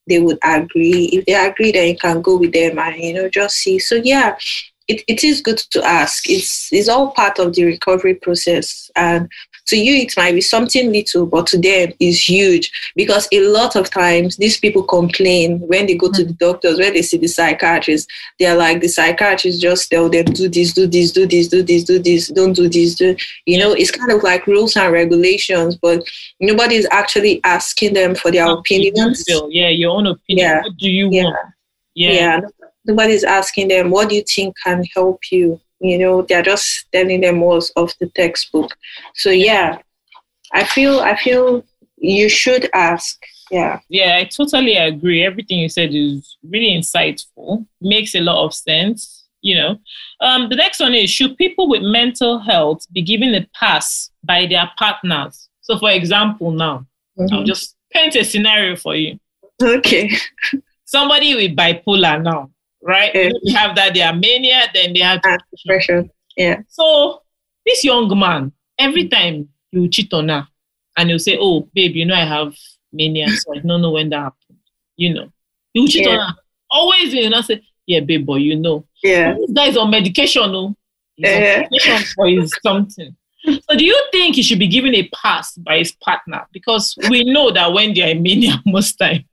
[0.07, 1.05] they would agree.
[1.13, 3.79] If they agree, then you can go with them and you know just see.
[3.79, 4.35] So yeah,
[4.87, 6.29] it, it is good to ask.
[6.29, 8.91] It's it's all part of the recovery process.
[8.95, 9.29] And
[9.67, 13.75] to you it might be something little, but to them is huge because a lot
[13.75, 16.27] of times these people complain when they go to hmm.
[16.27, 20.47] the doctors, when they see the psychiatrist, they're like the psychiatrist just tell them do
[20.47, 23.73] this, do this, do this, do this, do this, don't do this, do you know,
[23.73, 26.03] it's kind of like rules and regulations, but
[26.39, 29.23] nobody's actually asking them for their you opinions.
[29.23, 29.47] feel?
[29.51, 30.47] Yeah, your own opinion.
[30.47, 30.61] Yeah.
[30.61, 31.23] What do you Yeah.
[31.23, 31.37] want?
[31.95, 32.11] Yeah.
[32.11, 32.41] yeah
[32.85, 37.21] nobody's asking them what do you think can help you you know they're just telling
[37.21, 38.71] them what's off the textbook
[39.15, 39.77] so yeah
[40.53, 41.63] i feel i feel
[41.97, 43.19] you should ask
[43.51, 45.21] yeah Yeah, I totally agree.
[45.29, 47.65] Everything you said is really insightful.
[47.81, 48.99] Makes a lot of sense.
[49.49, 49.71] You know,
[50.27, 54.47] um, the next one is: Should people with mental health be given a pass by
[54.47, 55.49] their partners?
[55.61, 56.75] So, for example, now
[57.31, 57.51] I'll Mhm.
[57.53, 59.19] just paint a scenario for you.
[59.61, 60.05] okay
[60.95, 62.49] Somebody with bipolar now,
[62.83, 63.11] right?
[63.13, 63.29] Yeah.
[63.41, 67.21] You have that they are mania, then they have Ah, depression yeah So
[67.65, 70.47] this young man, every time you cheat on her,
[70.97, 72.55] and he'll say, "Oh, babe, you know I have
[72.91, 74.59] mania, so I don't know when that happened."
[74.97, 75.31] You know,
[75.73, 76.35] you cheat on her.
[76.69, 80.51] Always, you know, say, "Yeah, babe, boy, you know, yeah this guy is on medication,
[80.51, 80.75] no,
[81.15, 81.67] he's on Yeah.
[81.71, 83.15] medication for his something."
[83.45, 86.47] So, do you think he should be given a pass by his partner?
[86.53, 89.25] Because we know that when they are in mania, most time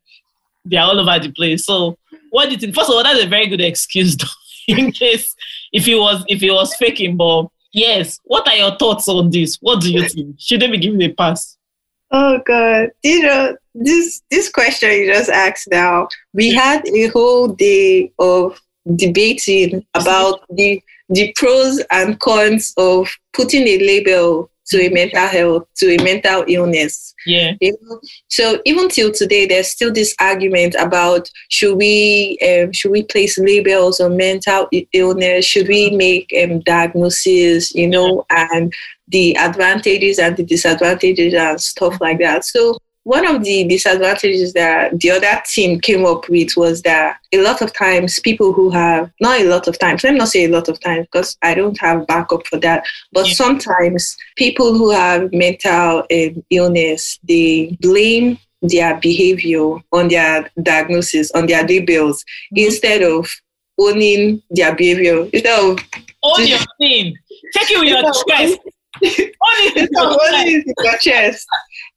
[0.64, 1.64] they are all over the place.
[1.64, 1.96] So,
[2.30, 2.74] what do you think?
[2.74, 4.26] First of all, that's a very good excuse, though,
[4.68, 5.34] in case
[5.72, 7.16] if he was if he was faking.
[7.16, 9.56] But yes, what are your thoughts on this?
[9.60, 10.36] What do you think?
[10.38, 11.56] Should they be given a pass?
[12.12, 17.48] oh god you know this this question you just asked now we had a whole
[17.48, 18.60] day of
[18.96, 25.68] debating about the the pros and cons of putting a label to a mental health,
[25.76, 27.14] to a mental illness.
[27.26, 27.52] Yeah.
[27.60, 28.00] You know?
[28.28, 33.38] So even till today, there's still this argument about should we um, should we place
[33.38, 35.44] labels on mental illness?
[35.44, 37.74] Should we make um, diagnoses?
[37.74, 38.72] You know, and
[39.08, 42.44] the advantages and the disadvantages and stuff like that.
[42.44, 47.40] So one of the disadvantages that the other team came up with was that a
[47.42, 50.44] lot of times people who have not a lot of times let me not say
[50.44, 53.34] a lot of times because i don't have backup for that but yeah.
[53.34, 56.04] sometimes people who have mental
[56.50, 62.22] illness they blame their behavior on their diagnosis on their labels
[62.54, 62.66] mm-hmm.
[62.66, 63.26] instead of
[63.78, 65.78] owning their behavior instead of
[66.22, 67.16] own your thing
[67.54, 68.60] take it with your chest
[69.02, 71.46] only in your chest.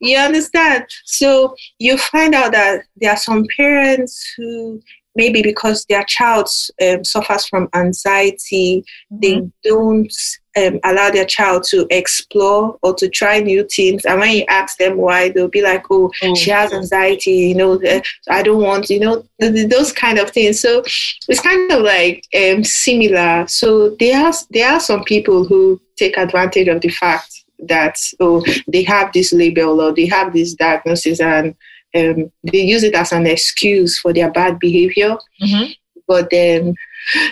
[0.03, 0.85] You understand?
[1.05, 4.81] So you find out that there are some parents who
[5.15, 6.49] maybe because their child
[6.81, 9.17] um, suffers from anxiety, mm-hmm.
[9.21, 10.13] they don't
[10.57, 14.03] um, allow their child to explore or to try new things.
[14.03, 16.33] And when you ask them why, they'll be like, "Oh, mm-hmm.
[16.33, 17.31] she has anxiety.
[17.31, 18.89] You know, uh, I don't want.
[18.89, 20.83] You know, those kind of things." So
[21.29, 23.47] it's kind of like um, similar.
[23.47, 28.43] So there are there are some people who take advantage of the fact that oh
[28.67, 31.55] they have this label or they have this diagnosis and
[31.95, 35.17] um, they use it as an excuse for their bad behavior.
[35.41, 35.71] Mm-hmm.
[36.07, 36.75] But then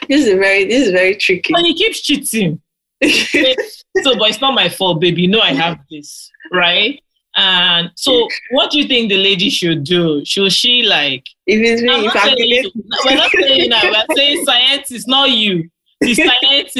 [0.08, 1.54] this is very this is very tricky.
[1.56, 2.62] And he keeps cheating.
[3.04, 5.24] so, but it's not my fault, baby.
[5.24, 7.02] You know I have this, right?
[7.36, 10.24] And so, what do you think the lady should do?
[10.26, 11.26] Should she like?
[11.48, 12.72] If it's me, I'm if not I'm saying,
[13.06, 14.06] we're not saying that.
[14.10, 15.70] We're saying science is not you.
[16.02, 16.76] The science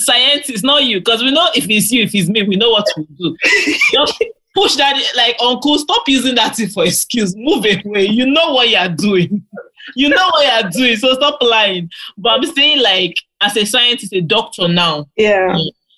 [0.00, 2.70] is science not you, because we know if it's you, if it's me, we know
[2.70, 3.36] what to do.
[3.92, 4.22] Just
[4.54, 5.78] push that, like uncle.
[5.78, 7.34] Stop using that thing for excuse.
[7.36, 8.06] Move away.
[8.06, 9.44] You know what you're doing.
[9.96, 10.96] you know what you're doing.
[10.96, 11.90] So stop lying.
[12.16, 15.06] But I'm saying, like, as a scientist, a doctor now.
[15.16, 15.56] Yeah.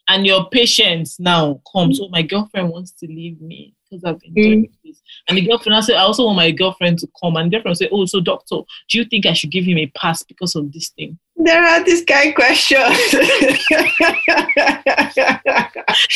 [0.09, 2.01] And your patients now comes.
[2.01, 4.71] Oh, my girlfriend wants to leave me because I've been doing mm.
[4.85, 5.01] this.
[5.29, 7.37] And the girlfriend I said, I also want my girlfriend to come.
[7.37, 8.57] And the girlfriend said, Oh, so doctor,
[8.89, 11.19] do you think I should give him a pass because of this thing?
[11.37, 12.97] There are this kind of questions.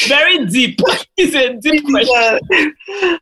[0.09, 0.79] Very deep.
[1.19, 2.75] It's a deep question.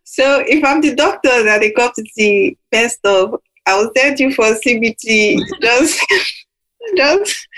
[0.02, 4.18] So if I'm the doctor that they come to see, best of, I will send
[4.18, 5.38] you for CBT.
[5.62, 6.04] Just
[6.96, 7.48] just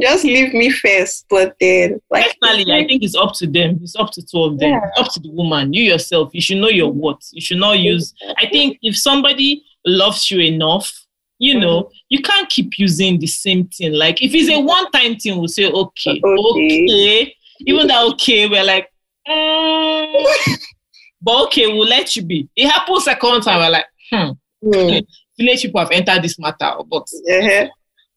[0.00, 1.26] just leave me first.
[1.30, 3.80] But then like personally, I think it's up to them.
[3.82, 4.70] It's up to two of them.
[4.70, 4.90] Yeah.
[5.02, 5.72] Up to the woman.
[5.72, 7.20] You yourself, you should know your what.
[7.32, 10.92] You should not use I think if somebody loves you enough,
[11.38, 11.96] you know, mm-hmm.
[12.08, 13.92] you can't keep using the same thing.
[13.92, 16.84] Like if it's a one-time thing, we'll say okay, okay.
[16.84, 17.34] okay.
[17.60, 18.88] Even that okay, we're like,
[19.26, 20.58] mm.
[21.22, 22.48] but okay, we'll let you be.
[22.54, 24.30] It happens second time, we're like, hmm.
[24.64, 25.06] Mm.
[25.38, 27.68] Village people have entered this matter, but uh-huh.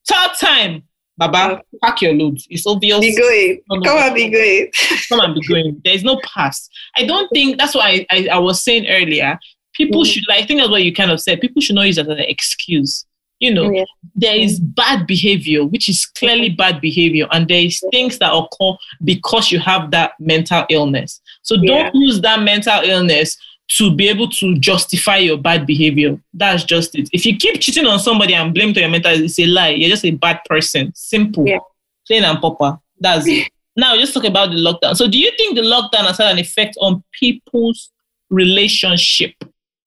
[0.07, 0.83] Third time,
[1.17, 2.47] Baba, pack your loads.
[2.49, 2.99] It's obvious.
[2.99, 3.83] Be going.
[3.83, 4.71] Come on, be going.
[5.09, 5.81] Come and be going.
[5.83, 6.67] There is no pass.
[6.95, 9.37] I don't think that's why I, I, I was saying earlier.
[9.73, 10.05] People mm.
[10.11, 11.39] should, like, I think that's what you kind of said.
[11.39, 13.05] People should not use that as an excuse.
[13.41, 13.85] You know, yeah.
[14.13, 14.75] there is mm.
[14.75, 19.59] bad behavior, which is clearly bad behavior, and there is things that occur because you
[19.59, 21.19] have that mental illness.
[21.41, 23.35] So don't use that mental illness
[23.77, 26.21] to be able to justify your bad behavior.
[26.35, 27.09] That's just it.
[27.13, 29.69] If you keep cheating on somebody and blame to your mental, it's a lie.
[29.69, 30.91] You're just a bad person.
[30.93, 31.47] Simple.
[31.47, 31.59] Yeah.
[32.05, 32.79] Plain and proper.
[32.99, 33.49] That's it.
[33.77, 34.97] Now, just talk about the lockdown.
[34.97, 37.89] So, do you think the lockdown has had an effect on people's
[38.29, 39.33] relationship?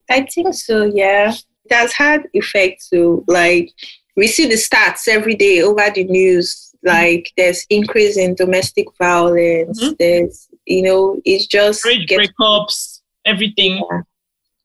[0.09, 1.35] I think so, yeah.
[1.65, 3.25] It has had effect too.
[3.27, 3.71] Like,
[4.17, 6.75] we see the stats every day over the news.
[6.83, 9.83] Like, there's increase in domestic violence.
[9.83, 9.95] Mm-hmm.
[9.99, 11.85] There's, you know, it's just.
[11.85, 13.83] Breakups everything.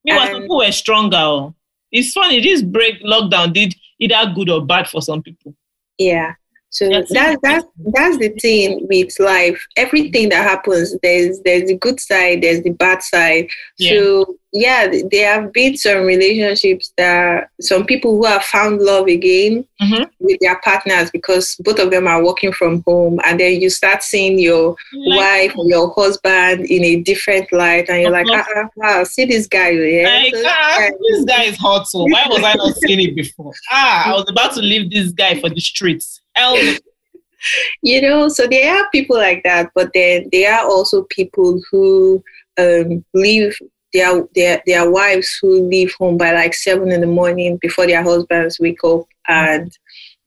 [0.03, 0.17] Yeah.
[0.17, 1.53] Meanwhile, people were stronger.
[1.91, 5.55] It's funny, this break lockdown did either good or bad for some people.
[5.97, 6.33] Yeah.
[6.71, 9.65] So that's that, that, that's the thing with life.
[9.75, 13.49] Everything that happens, there's there's the good side, there's the bad side.
[13.77, 13.91] Yeah.
[13.91, 19.65] So yeah, there have been some relationships that some people who have found love again
[19.79, 20.03] mm-hmm.
[20.19, 24.01] with their partners because both of them are working from home, and then you start
[24.01, 28.45] seeing your like, wife or your husband in a different light, and you're like, ah,
[28.55, 31.87] ah, wow, see this guy, yeah, like, so ah, this guy is hot.
[31.87, 33.53] So why was I not seeing it before?
[33.71, 36.21] Ah, I was about to leave this guy for the streets.
[37.81, 42.23] you know, so there are people like that, but then there are also people who
[42.57, 43.57] um, leave
[43.93, 48.03] their their their wives who leave home by like seven in the morning before their
[48.03, 49.71] husbands wake up and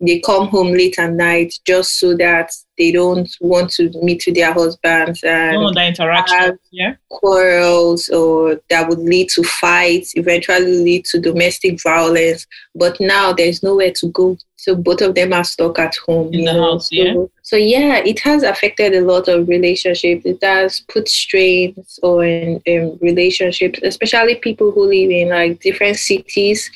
[0.01, 2.51] they come home late at night just so that
[2.83, 6.59] they don't want to meet with their husbands and Oh, the interaction.
[6.73, 6.95] Yeah.
[7.09, 12.47] quarrels or that would lead to fights, eventually lead to domestic violence.
[12.75, 14.37] But now there's nowhere to go.
[14.57, 16.33] So both of them are stuck at home.
[16.33, 16.63] In the know?
[16.73, 17.15] house, so, yeah.
[17.43, 20.23] So yeah, it has affected a lot of relationships.
[20.25, 26.71] It has put strains on um, relationships, especially people who live in like different cities.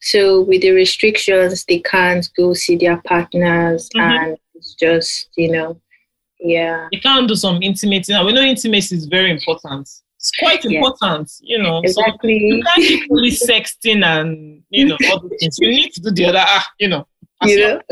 [0.00, 4.00] So with the restrictions, they can't go see their partners, Mhm.
[4.02, 5.80] and it's just you know,
[6.40, 6.88] yeah.
[6.92, 8.12] You can't do some intimacy.
[8.12, 9.88] Now we know intimacy is very important.
[10.18, 10.78] It's quite Yeah.
[10.78, 11.80] important, you know.
[11.86, 12.36] So Exactly.
[12.38, 15.58] you can't keep only sexting and you know all the things.
[15.60, 16.44] You need to do the other.
[16.46, 17.06] Ah, you know.
[17.44, 17.80] You know?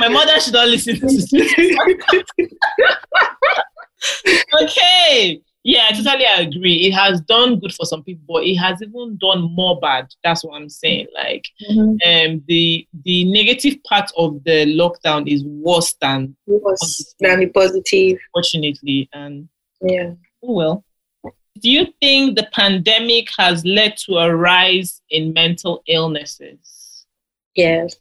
[0.00, 1.32] My mother should not listen to this.
[4.62, 5.40] okay.
[5.64, 6.86] Yeah, I totally agree.
[6.86, 10.08] It has done good for some people, but it has even done more bad.
[10.24, 11.06] That's what I'm saying.
[11.14, 11.98] Like, Mhm.
[12.04, 18.18] um, the the negative part of the lockdown is worse than, was than the positive.
[18.32, 19.48] fortunately, and
[19.80, 20.14] Yeah.
[20.42, 20.84] oh well.
[21.60, 27.06] Do you think the pandemic has led to a rise in mental illnesses?
[27.54, 27.94] Yes.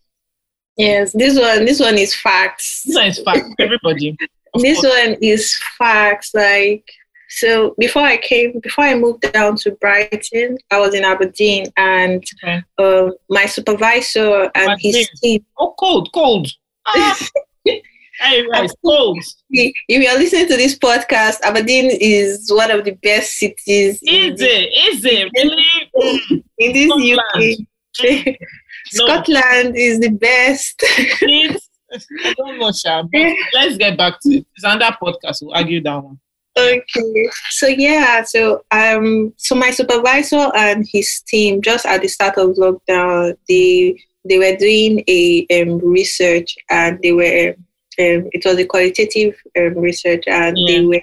[0.77, 1.11] Yes.
[1.11, 2.83] This one this one is facts.
[2.85, 4.17] This one is facts, everybody.
[4.55, 4.93] This course.
[4.97, 6.33] one is facts.
[6.33, 6.85] Like
[7.37, 12.23] so before I came before I moved down to Brighton, I was in Aberdeen and
[12.43, 12.61] Okay.
[12.77, 16.47] um, my supervisor and his team Oh, cold, cold.
[16.87, 17.17] Ah.
[17.65, 19.17] hey, guys, cold.
[19.49, 24.33] if you are listening to this podcast, Aberdeen is one of the best cities in,
[24.33, 24.45] Easy,
[25.09, 25.31] it
[25.95, 26.43] really.
[26.57, 27.67] In this Scotland.
[27.99, 28.35] UK.
[28.95, 29.05] No.
[29.05, 30.83] Scotland is the best.
[31.21, 33.21] I don't know, Sha, but
[33.53, 34.45] let's get back to it.
[34.55, 35.41] It's another podcast.
[35.41, 36.19] We'll argue that one.
[36.61, 37.29] Okay.
[37.49, 42.55] So yeah, so um so my supervisor and his team just at the start of
[42.55, 43.97] lockdown, they
[44.27, 47.55] they were doing a um, research and they were
[47.99, 51.01] um, it was a qualitative um, research and they were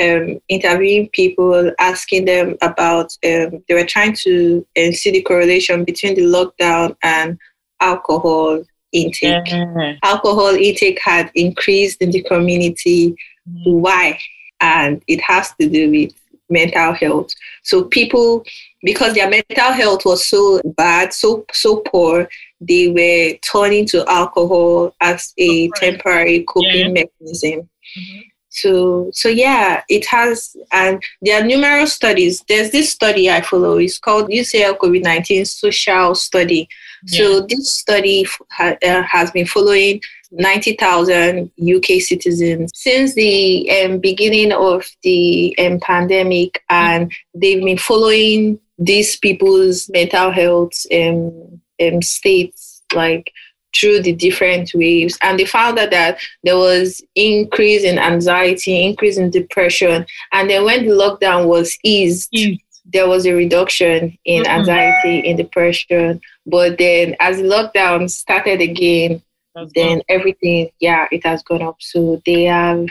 [0.00, 5.84] um, interviewing people, asking them about um, they were trying to uh, see the correlation
[5.84, 7.38] between the lockdown and
[7.80, 8.62] alcohol
[8.92, 9.46] intake.
[9.46, 9.94] Yeah.
[10.02, 13.16] Alcohol intake had increased in the community
[13.48, 14.18] Mm, why
[14.60, 16.12] and it has to do with
[16.50, 17.30] mental health.
[17.62, 18.44] So people
[18.82, 22.28] because their mental health was so bad so so poor
[22.60, 25.80] they were turning to alcohol as a Right.
[25.80, 27.68] temporary coping mechanism.
[27.98, 28.24] Mhm.
[28.50, 32.44] so so yeah it has and there are numerous studies.
[32.48, 33.78] There's this study i follow.
[33.78, 36.68] It's called ucl covid-19 social study.
[37.06, 40.00] So this study ha- uh, has been following
[40.34, 48.58] 90,000 UK citizens since the um, beginning of the um, pandemic, and they've been following
[48.78, 53.32] these people's mental health um, um, states like
[53.76, 59.16] through the different waves and they found out that there was increase in anxiety increase
[59.16, 62.62] in depression and then when the lockdown was eased Easy.
[62.92, 64.48] there was a reduction in Mhm.
[64.48, 69.20] anxiety in depression but then as the lockdown started again
[69.54, 70.04] That's then good.
[70.08, 71.76] everything yeah it has gone up.
[71.80, 72.86] So they have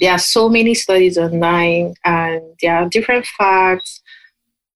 [0.00, 4.00] there are so many studies online and there are different facts.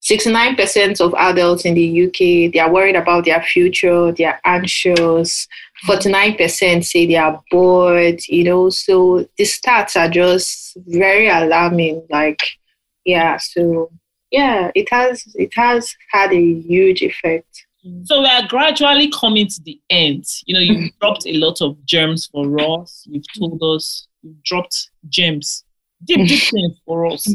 [0.03, 5.47] 69% of adults in the uk they are worried about their future they are anxious.
[5.87, 12.41] 49% say they are bored you know so the stats are just very alarming like
[13.05, 13.89] yeah so
[14.31, 17.65] yeah it has it has had a huge effect
[18.03, 20.25] So we are gradually coming to the end.
[20.45, 23.05] You know, you've dropped a lot of germs for us.
[23.09, 25.65] You've told us you've dropped gems,
[26.05, 27.27] deep, deep things for us.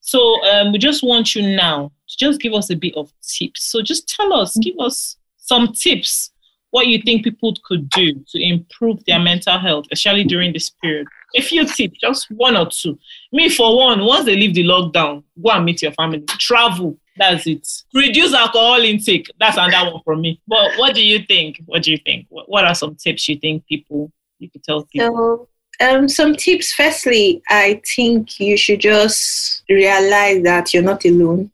[0.00, 3.64] So um, we just want you now to just give us a bit of tips.
[3.64, 6.30] So just tell us, give us some tips,
[6.72, 11.06] what you think people could do to improve their mental health, especially during this period.
[11.36, 12.98] A few tips, just one or two.
[13.30, 16.24] Me, for one, once they leave the lockdown, go and meet your family.
[16.26, 17.68] Travel, that's it.
[17.94, 19.30] Reduce alcohol intake.
[19.38, 20.40] That's another one from me.
[20.46, 21.60] But what do you think?
[21.66, 22.26] What do you think?
[22.28, 25.48] What, are some tips you think people you could tell people?
[25.80, 26.72] So, um, some tips.
[26.72, 31.50] Firstly, I think you should just realize that you're not alone.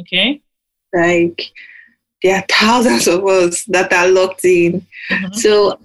[0.00, 0.40] Okay.
[0.92, 1.52] Like,
[2.22, 4.86] there are thousands of us that are locked in.
[5.10, 5.34] Mhm.
[5.34, 5.78] So,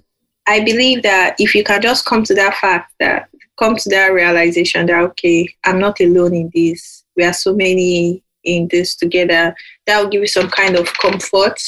[0.46, 4.08] I believe that if you can just come to that fact, that come to that
[4.08, 7.04] realization that, okay, I'm not alone in this.
[7.16, 9.54] We are so many in this together.
[9.86, 11.60] That will give you some kind of comfort.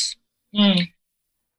[0.54, 0.88] Mm.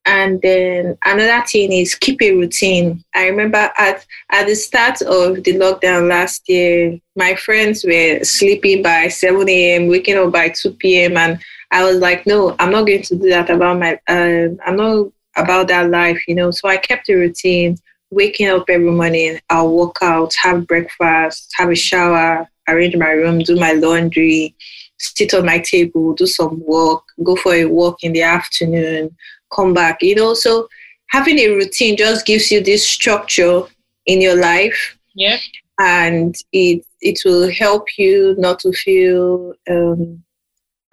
[0.05, 3.03] And then another thing is keep a routine.
[3.13, 8.81] I remember at at the start of the lockdown last year, my friends were sleeping
[8.81, 11.17] by 7 a.m., waking up by 2 p.m.
[11.17, 11.39] And
[11.71, 15.11] I was like, no, I'm not going to do that about my, um, I'm not
[15.35, 16.51] about that life, you know.
[16.51, 17.77] So I kept a routine,
[18.09, 23.39] waking up every morning, I'll walk out, have breakfast, have a shower, arrange my room,
[23.39, 24.55] do my laundry,
[24.97, 29.15] sit on my table, do some work, go for a walk in the afternoon,
[29.53, 30.01] come back.
[30.01, 30.67] You know, so
[31.09, 33.61] having a routine just gives you this structure
[34.05, 34.97] in your life.
[35.15, 35.37] Yeah.
[35.79, 40.23] And it it will help you not to feel um,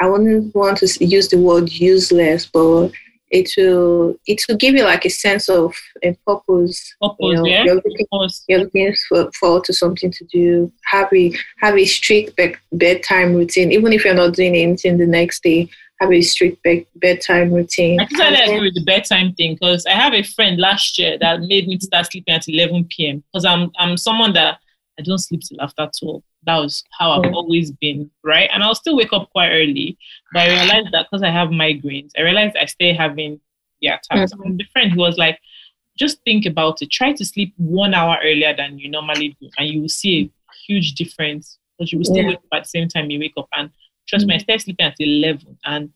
[0.00, 2.90] I wouldn't want to use the word useless, but
[3.34, 6.94] it will it will give you like a sense of a purpose.
[7.02, 7.64] Purpose, you know, yeah.
[7.64, 8.06] You're looking,
[8.48, 10.72] you're looking for, forward to something to do.
[10.84, 15.06] Have a have a strict be- bedtime routine, even if you're not doing anything the
[15.06, 15.68] next day.
[16.00, 18.00] Have a strict be- bedtime routine.
[18.00, 21.40] I totally agree with the bedtime thing because I have a friend last year that
[21.40, 23.22] made me start sleeping at 11 p.m.
[23.32, 24.58] because I'm I'm someone that
[24.98, 28.48] I don't sleep till after 12 that was how I've always been, right?
[28.52, 29.96] And I'll still wake up quite early,
[30.32, 33.40] but I realized that because I have migraines, I realized I stay having
[33.80, 34.32] the attacks.
[34.32, 34.56] Mm-hmm.
[34.56, 35.38] the friend who was like,
[35.98, 36.90] just think about it.
[36.90, 40.54] Try to sleep one hour earlier than you normally do, and you will see a
[40.66, 41.58] huge difference.
[41.78, 42.28] Because you will still yeah.
[42.28, 43.48] wake up at the same time you wake up.
[43.52, 43.70] And
[44.08, 44.30] trust mm-hmm.
[44.30, 45.92] me, I started sleeping at eleven, and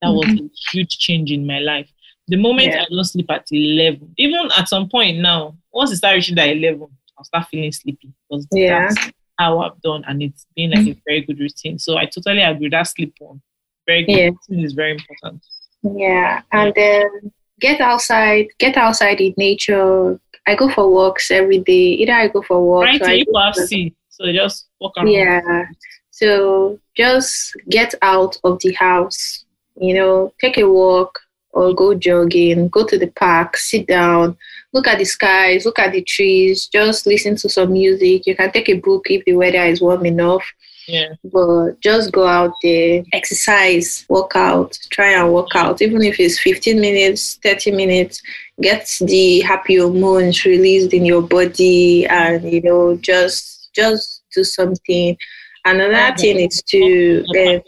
[0.00, 0.32] that mm-hmm.
[0.32, 1.90] was a huge change in my life.
[2.28, 2.82] The moment yeah.
[2.82, 6.48] I don't sleep at eleven, even at some point now, once it starts reaching that
[6.48, 8.88] eleven, I'll start feeling sleepy because yeah.
[8.88, 11.78] that's how I've done, and it's been like a very good routine.
[11.78, 12.68] So I totally agree.
[12.68, 13.40] That sleep on,
[13.86, 14.16] very good.
[14.16, 14.30] Yeah.
[14.48, 15.44] Routine is very important.
[15.82, 20.18] Yeah, and then get outside, get outside in nature.
[20.46, 21.94] I go for walks every day.
[22.02, 23.00] Either I go for walks.
[23.00, 25.08] Right, you have see, so just walk around.
[25.08, 25.64] Yeah,
[26.10, 29.44] so just get out of the house.
[29.76, 31.18] You know, take a walk
[31.54, 32.68] or go jogging.
[32.68, 34.36] Go to the park, sit down,
[34.72, 38.26] look at the skies, look at the trees, just listen to some music.
[38.26, 40.44] You can take a book if the weather is warm enough.
[40.86, 41.14] Yeah.
[41.24, 46.38] But just go out there, exercise, work out, try and work out, even if it's
[46.40, 48.20] 15 minutes, 30 minutes,
[48.60, 55.16] get the happy hormones released in your body and you know, just just do something.
[55.64, 57.58] Another thing is to uh,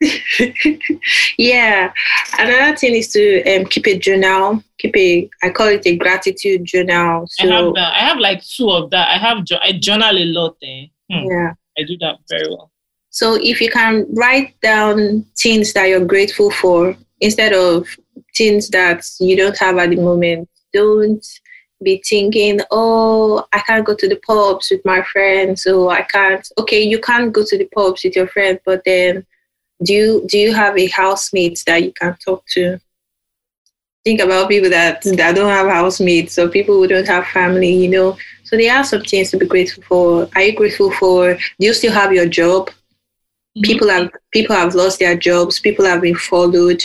[1.38, 1.92] yeah.
[2.38, 4.62] Another thing is to um, keep a journal.
[4.78, 7.26] Keep a, I call it a gratitude journal.
[7.28, 7.94] So, I have that.
[7.94, 9.08] I have like two of that.
[9.08, 10.56] I have, I journal a lot.
[10.62, 10.86] Eh?
[11.10, 11.26] Hmm.
[11.30, 11.52] Yeah.
[11.78, 12.70] I do that very well.
[13.10, 17.88] So if you can write down things that you're grateful for instead of
[18.36, 21.26] things that you don't have at the moment, don't
[21.82, 26.46] be thinking, oh, I can't go to the pubs with my friends, so I can't.
[26.58, 29.24] Okay, you can't go to the pubs with your friends, but then
[29.82, 32.80] do you do you have a housemate that you can talk to?
[34.04, 37.88] Think about people that that don't have housemates or people who don't have family you
[37.88, 38.16] know?
[38.44, 40.28] So there are some things to be grateful for.
[40.34, 42.70] Are you grateful for do you still have your job?
[42.70, 43.62] Mm-hmm.
[43.62, 45.60] people have people have lost their jobs.
[45.60, 46.82] People have been followed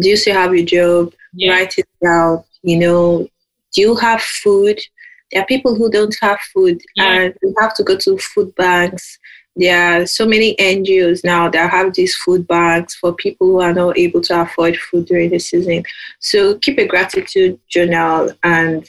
[0.00, 1.12] do you still have your job?
[1.32, 1.52] Yeah.
[1.52, 3.28] write it down you know?
[3.72, 4.78] Do you have food?
[5.30, 7.04] There are people who don't have food yeah.
[7.04, 9.18] and you have to go to food banks
[9.60, 13.74] there are so many NGOs now that have these food banks for people who are
[13.74, 15.84] not able to afford food during the season.
[16.18, 18.88] So keep a gratitude journal and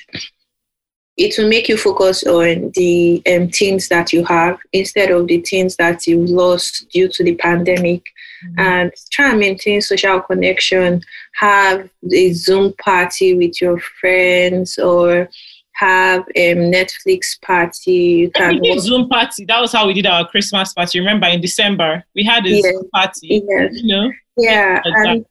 [1.17, 5.41] it will make you focus on the um, things that you have instead of the
[5.41, 8.05] things that you lost due to the pandemic.
[8.45, 8.59] Mm-hmm.
[8.59, 11.01] And try and maintain social connection.
[11.35, 15.29] Have a Zoom party with your friends or
[15.81, 17.91] have a Netflix party.
[17.91, 18.85] You can we did watch.
[18.85, 19.45] Zoom party.
[19.45, 20.99] That was how we did our Christmas party.
[20.99, 22.61] Remember in December we had a.
[22.61, 23.43] Zoom party.
[23.47, 23.67] Yeah.
[23.71, 24.11] You know.
[24.37, 25.03] Yeah, yeah.
[25.11, 25.25] and,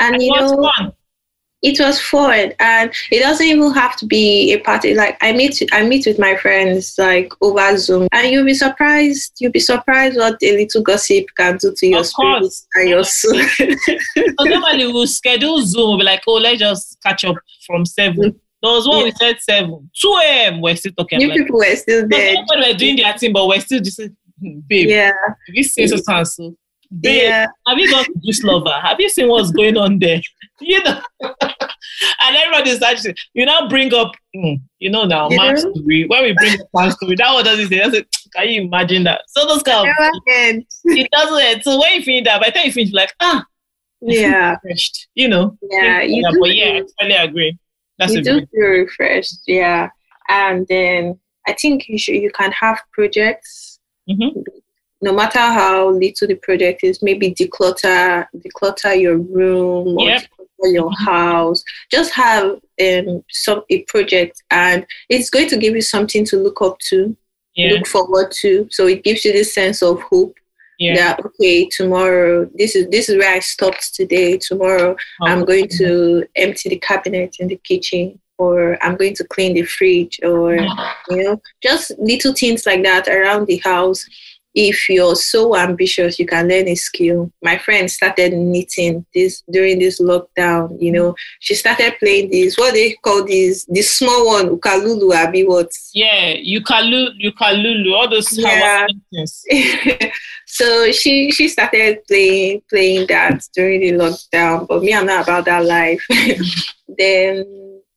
[0.00, 0.70] and, you know.
[0.76, 0.92] Fun
[1.64, 5.62] it was fun and it doesn't even have to be a party like i meet
[5.72, 10.16] i meet with my friends like over zoom and you'll be surprised you'll be surprised
[10.16, 14.86] what a little gossip can do to your of spirit and your soul so normally
[14.92, 18.88] we'll schedule zoom we'll be like oh let's just catch up from 7 so as
[18.88, 19.04] well, yeah.
[19.04, 20.62] we said seven, two a.m.
[20.62, 21.18] We're still talking.
[21.18, 22.34] New like, people were still there.
[22.34, 24.88] People were doing their thing, but we're still just hmm, babe.
[24.88, 25.12] Yeah.
[25.26, 26.56] Have you seen so cancel?
[27.00, 27.46] Babe, yeah.
[27.66, 28.70] have you gone juice lover?
[28.70, 30.20] Have you seen what's going on there?
[30.60, 31.00] You know.
[31.20, 36.06] and everyone is actually you now bring up hmm, you know now you man's story.
[36.06, 38.06] When we bring up man's story, that one doesn't say that's it.
[38.34, 39.22] Can you imagine that?
[39.26, 39.94] So those kind of
[40.26, 41.62] it, it doesn't end.
[41.64, 43.44] So when you finish that, by the time you finish, like ah,
[44.00, 44.56] yeah,
[45.16, 45.58] you know.
[45.60, 47.58] Yeah, you do, but yeah, I totally agree.
[47.98, 49.90] That's you do feel refreshed, yeah.
[50.28, 53.78] And then I think you should you can have projects.
[54.08, 54.40] Mm-hmm.
[55.02, 60.22] No matter how little the project is, maybe declutter declutter your room or yep.
[60.22, 61.62] declutter your house.
[61.90, 66.62] Just have um some a project and it's going to give you something to look
[66.62, 67.16] up to,
[67.54, 67.72] yeah.
[67.72, 68.66] look forward to.
[68.70, 70.34] So it gives you this sense of hope
[70.78, 70.94] yeah.
[70.94, 75.68] that okay tomorrow this is this is where i stopped today tomorrow oh, i'm going
[75.68, 80.56] to empty the cabinet in the kitchen or I'm going to clean the fridge, or
[80.56, 80.68] you
[81.08, 84.04] know, just little things like that around the house.
[84.54, 87.30] If you're so ambitious, you can learn a skill.
[87.42, 90.80] My friend started knitting this during this lockdown.
[90.80, 92.56] You know, she started playing this.
[92.56, 93.66] What they call this?
[93.68, 95.70] This small one, ukalulu abi what?
[95.92, 98.86] Yeah, ukalulu, ukulele, all those yeah.
[100.46, 104.68] so she she started playing playing that during the lockdown.
[104.68, 106.04] But me, I'm not about that life.
[106.98, 107.44] then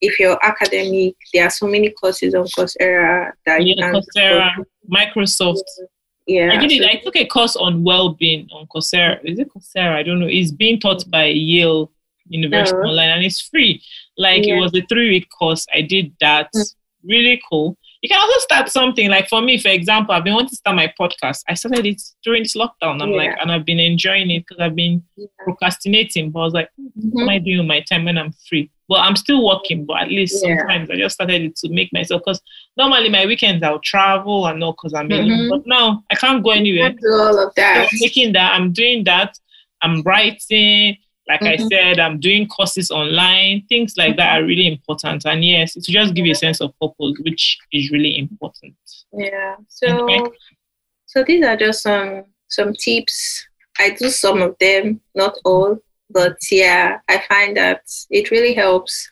[0.02, 4.66] if you're academic, there are so many courses on Coursera that yeah, you can Coursera,
[4.90, 5.62] Microsoft.
[5.80, 5.86] Yeah,
[6.52, 6.84] I did it.
[6.84, 9.20] I took a course on well-being on Coursera.
[9.24, 9.96] Is it Coursera?
[9.96, 10.28] I don't know.
[10.28, 11.92] It's being taught by Yale
[12.28, 12.90] University oh.
[12.90, 13.82] online, and it's free.
[14.18, 14.56] Like yeah.
[14.56, 15.66] it was a three-week course.
[15.74, 16.50] I did that.
[16.54, 16.76] Mm.
[17.04, 17.78] Really cool.
[18.08, 20.78] You can also start something like for me, for example, I've been wanting to start
[20.78, 21.42] my podcast.
[21.50, 23.02] I started it during this lockdown.
[23.02, 23.18] I'm yeah.
[23.18, 25.28] like, and I've been enjoying it because I've been yeah.
[25.44, 26.32] procrastinating.
[26.32, 27.10] But I was like, mm-hmm.
[27.10, 28.72] what am I doing with my time when I'm free?
[28.88, 30.56] But I'm still working, but at least yeah.
[30.56, 32.42] sometimes I just started it to make myself because
[32.78, 35.30] normally my weekends I'll travel and not because I'm mm-hmm.
[35.30, 35.50] alone.
[35.50, 36.92] But now I can't go anywhere.
[36.92, 37.90] do all of that.
[37.90, 38.54] So I'm making that.
[38.54, 39.38] I'm doing that.
[39.82, 40.96] I'm writing.
[41.28, 41.64] Like mm-hmm.
[41.64, 43.64] I said, I'm doing courses online.
[43.68, 44.18] Things like mm-hmm.
[44.18, 45.26] that are really important.
[45.26, 48.76] And yes, to just give you a sense of purpose, which is really important.
[49.14, 49.56] Yeah.
[49.68, 50.36] So, okay.
[51.06, 53.46] so these are just some some tips.
[53.80, 55.78] I do some of them, not all,
[56.10, 59.10] but yeah, I find that it really helps.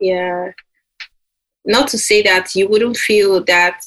[0.00, 0.50] Yeah.
[1.64, 3.80] Not to say that you wouldn't feel that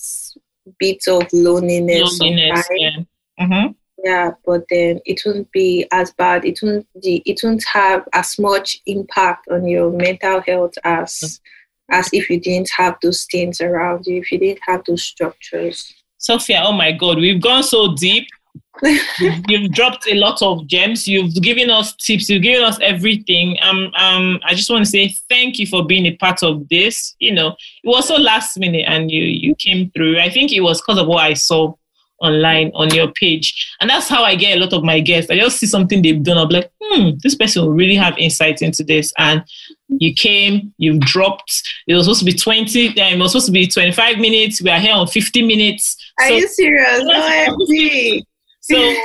[0.79, 2.19] bit of loneliness.
[2.19, 2.97] Loneliness, yeah.
[3.39, 3.71] Mm-hmm
[4.05, 6.45] yeah but then it won't be as bad.
[6.45, 11.41] It won't be, it won't have as much impact on your mental health as
[11.91, 15.93] as if you didn't have those things around you if you didn't have those structures.
[16.19, 18.27] Sophia oh my god we've gone so deep.
[19.19, 21.07] You've dropped a lot of gems.
[21.07, 22.29] You've given us tips.
[22.29, 23.57] You've given us everything.
[23.61, 27.15] Um um i just want to say thank you for being a part of this.
[27.19, 27.49] You know
[27.83, 30.19] it was so last minute and you you came through.
[30.19, 31.73] I think it was because of what i saw
[32.25, 33.75] online on your page.
[33.79, 35.31] And that's how I get a lot of my guests.
[35.31, 36.37] I just see something they've done.
[36.37, 39.13] I'm like, hmm, this person will really have insight into this.
[39.17, 39.43] And
[39.87, 41.61] you came, you've dropped.
[41.87, 44.61] It was supposed to be 20, it was supposed to be 25 minutes.
[44.61, 45.97] We are here on 50 minutes.
[46.19, 47.03] Are so, you serious?
[47.03, 48.21] No,
[48.61, 48.95] So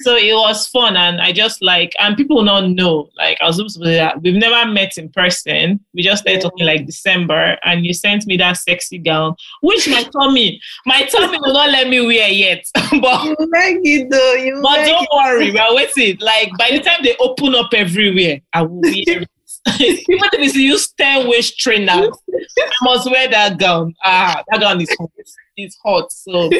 [0.00, 3.56] so it was fun and I just like and people not know like I was
[3.56, 5.80] supposed to say that we've never met in person.
[5.94, 10.02] We just started talking like December and you sent me that sexy gown, which my
[10.04, 12.64] tummy, my tummy will not let me wear yet.
[12.74, 14.34] but you like it though.
[14.34, 15.08] You but don't it.
[15.12, 16.18] worry, we're waiting.
[16.20, 19.28] Like by the time they open up everywhere, I will wear it.
[19.80, 23.94] Even if it's use 10 waist trainer, I must wear that gown.
[24.02, 25.10] Ah, that gown is hot.
[25.56, 26.10] It's hot.
[26.10, 26.50] So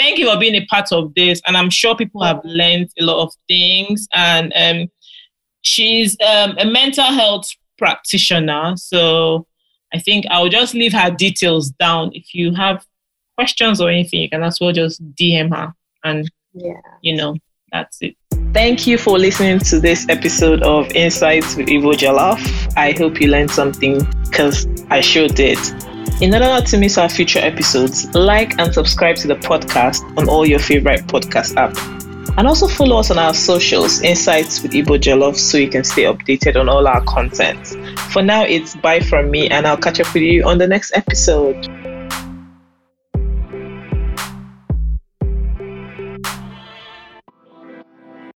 [0.00, 1.42] thank you for being a part of this.
[1.46, 4.08] And I'm sure people have learned a lot of things.
[4.14, 4.88] And um,
[5.60, 8.76] she's um, a mental health practitioner.
[8.76, 9.46] So
[9.92, 12.10] I think I'll just leave her details down.
[12.14, 12.84] If you have
[13.36, 15.74] questions or anything, you can as well just DM her.
[16.02, 16.80] And, yeah.
[17.02, 17.36] you know,
[17.70, 18.16] that's it.
[18.54, 22.40] Thank you for listening to this episode of Insights with Ivo Jollof.
[22.76, 25.58] I hope you learned something because I sure did.
[26.20, 30.28] In order not to miss our future episodes, like and subscribe to the podcast on
[30.28, 31.78] all your favorite podcast apps.
[32.36, 36.60] And also follow us on our socials, Insights with Ibo so you can stay updated
[36.60, 37.66] on all our content.
[38.12, 40.92] For now, it's bye from me, and I'll catch up with you on the next
[40.94, 41.89] episode.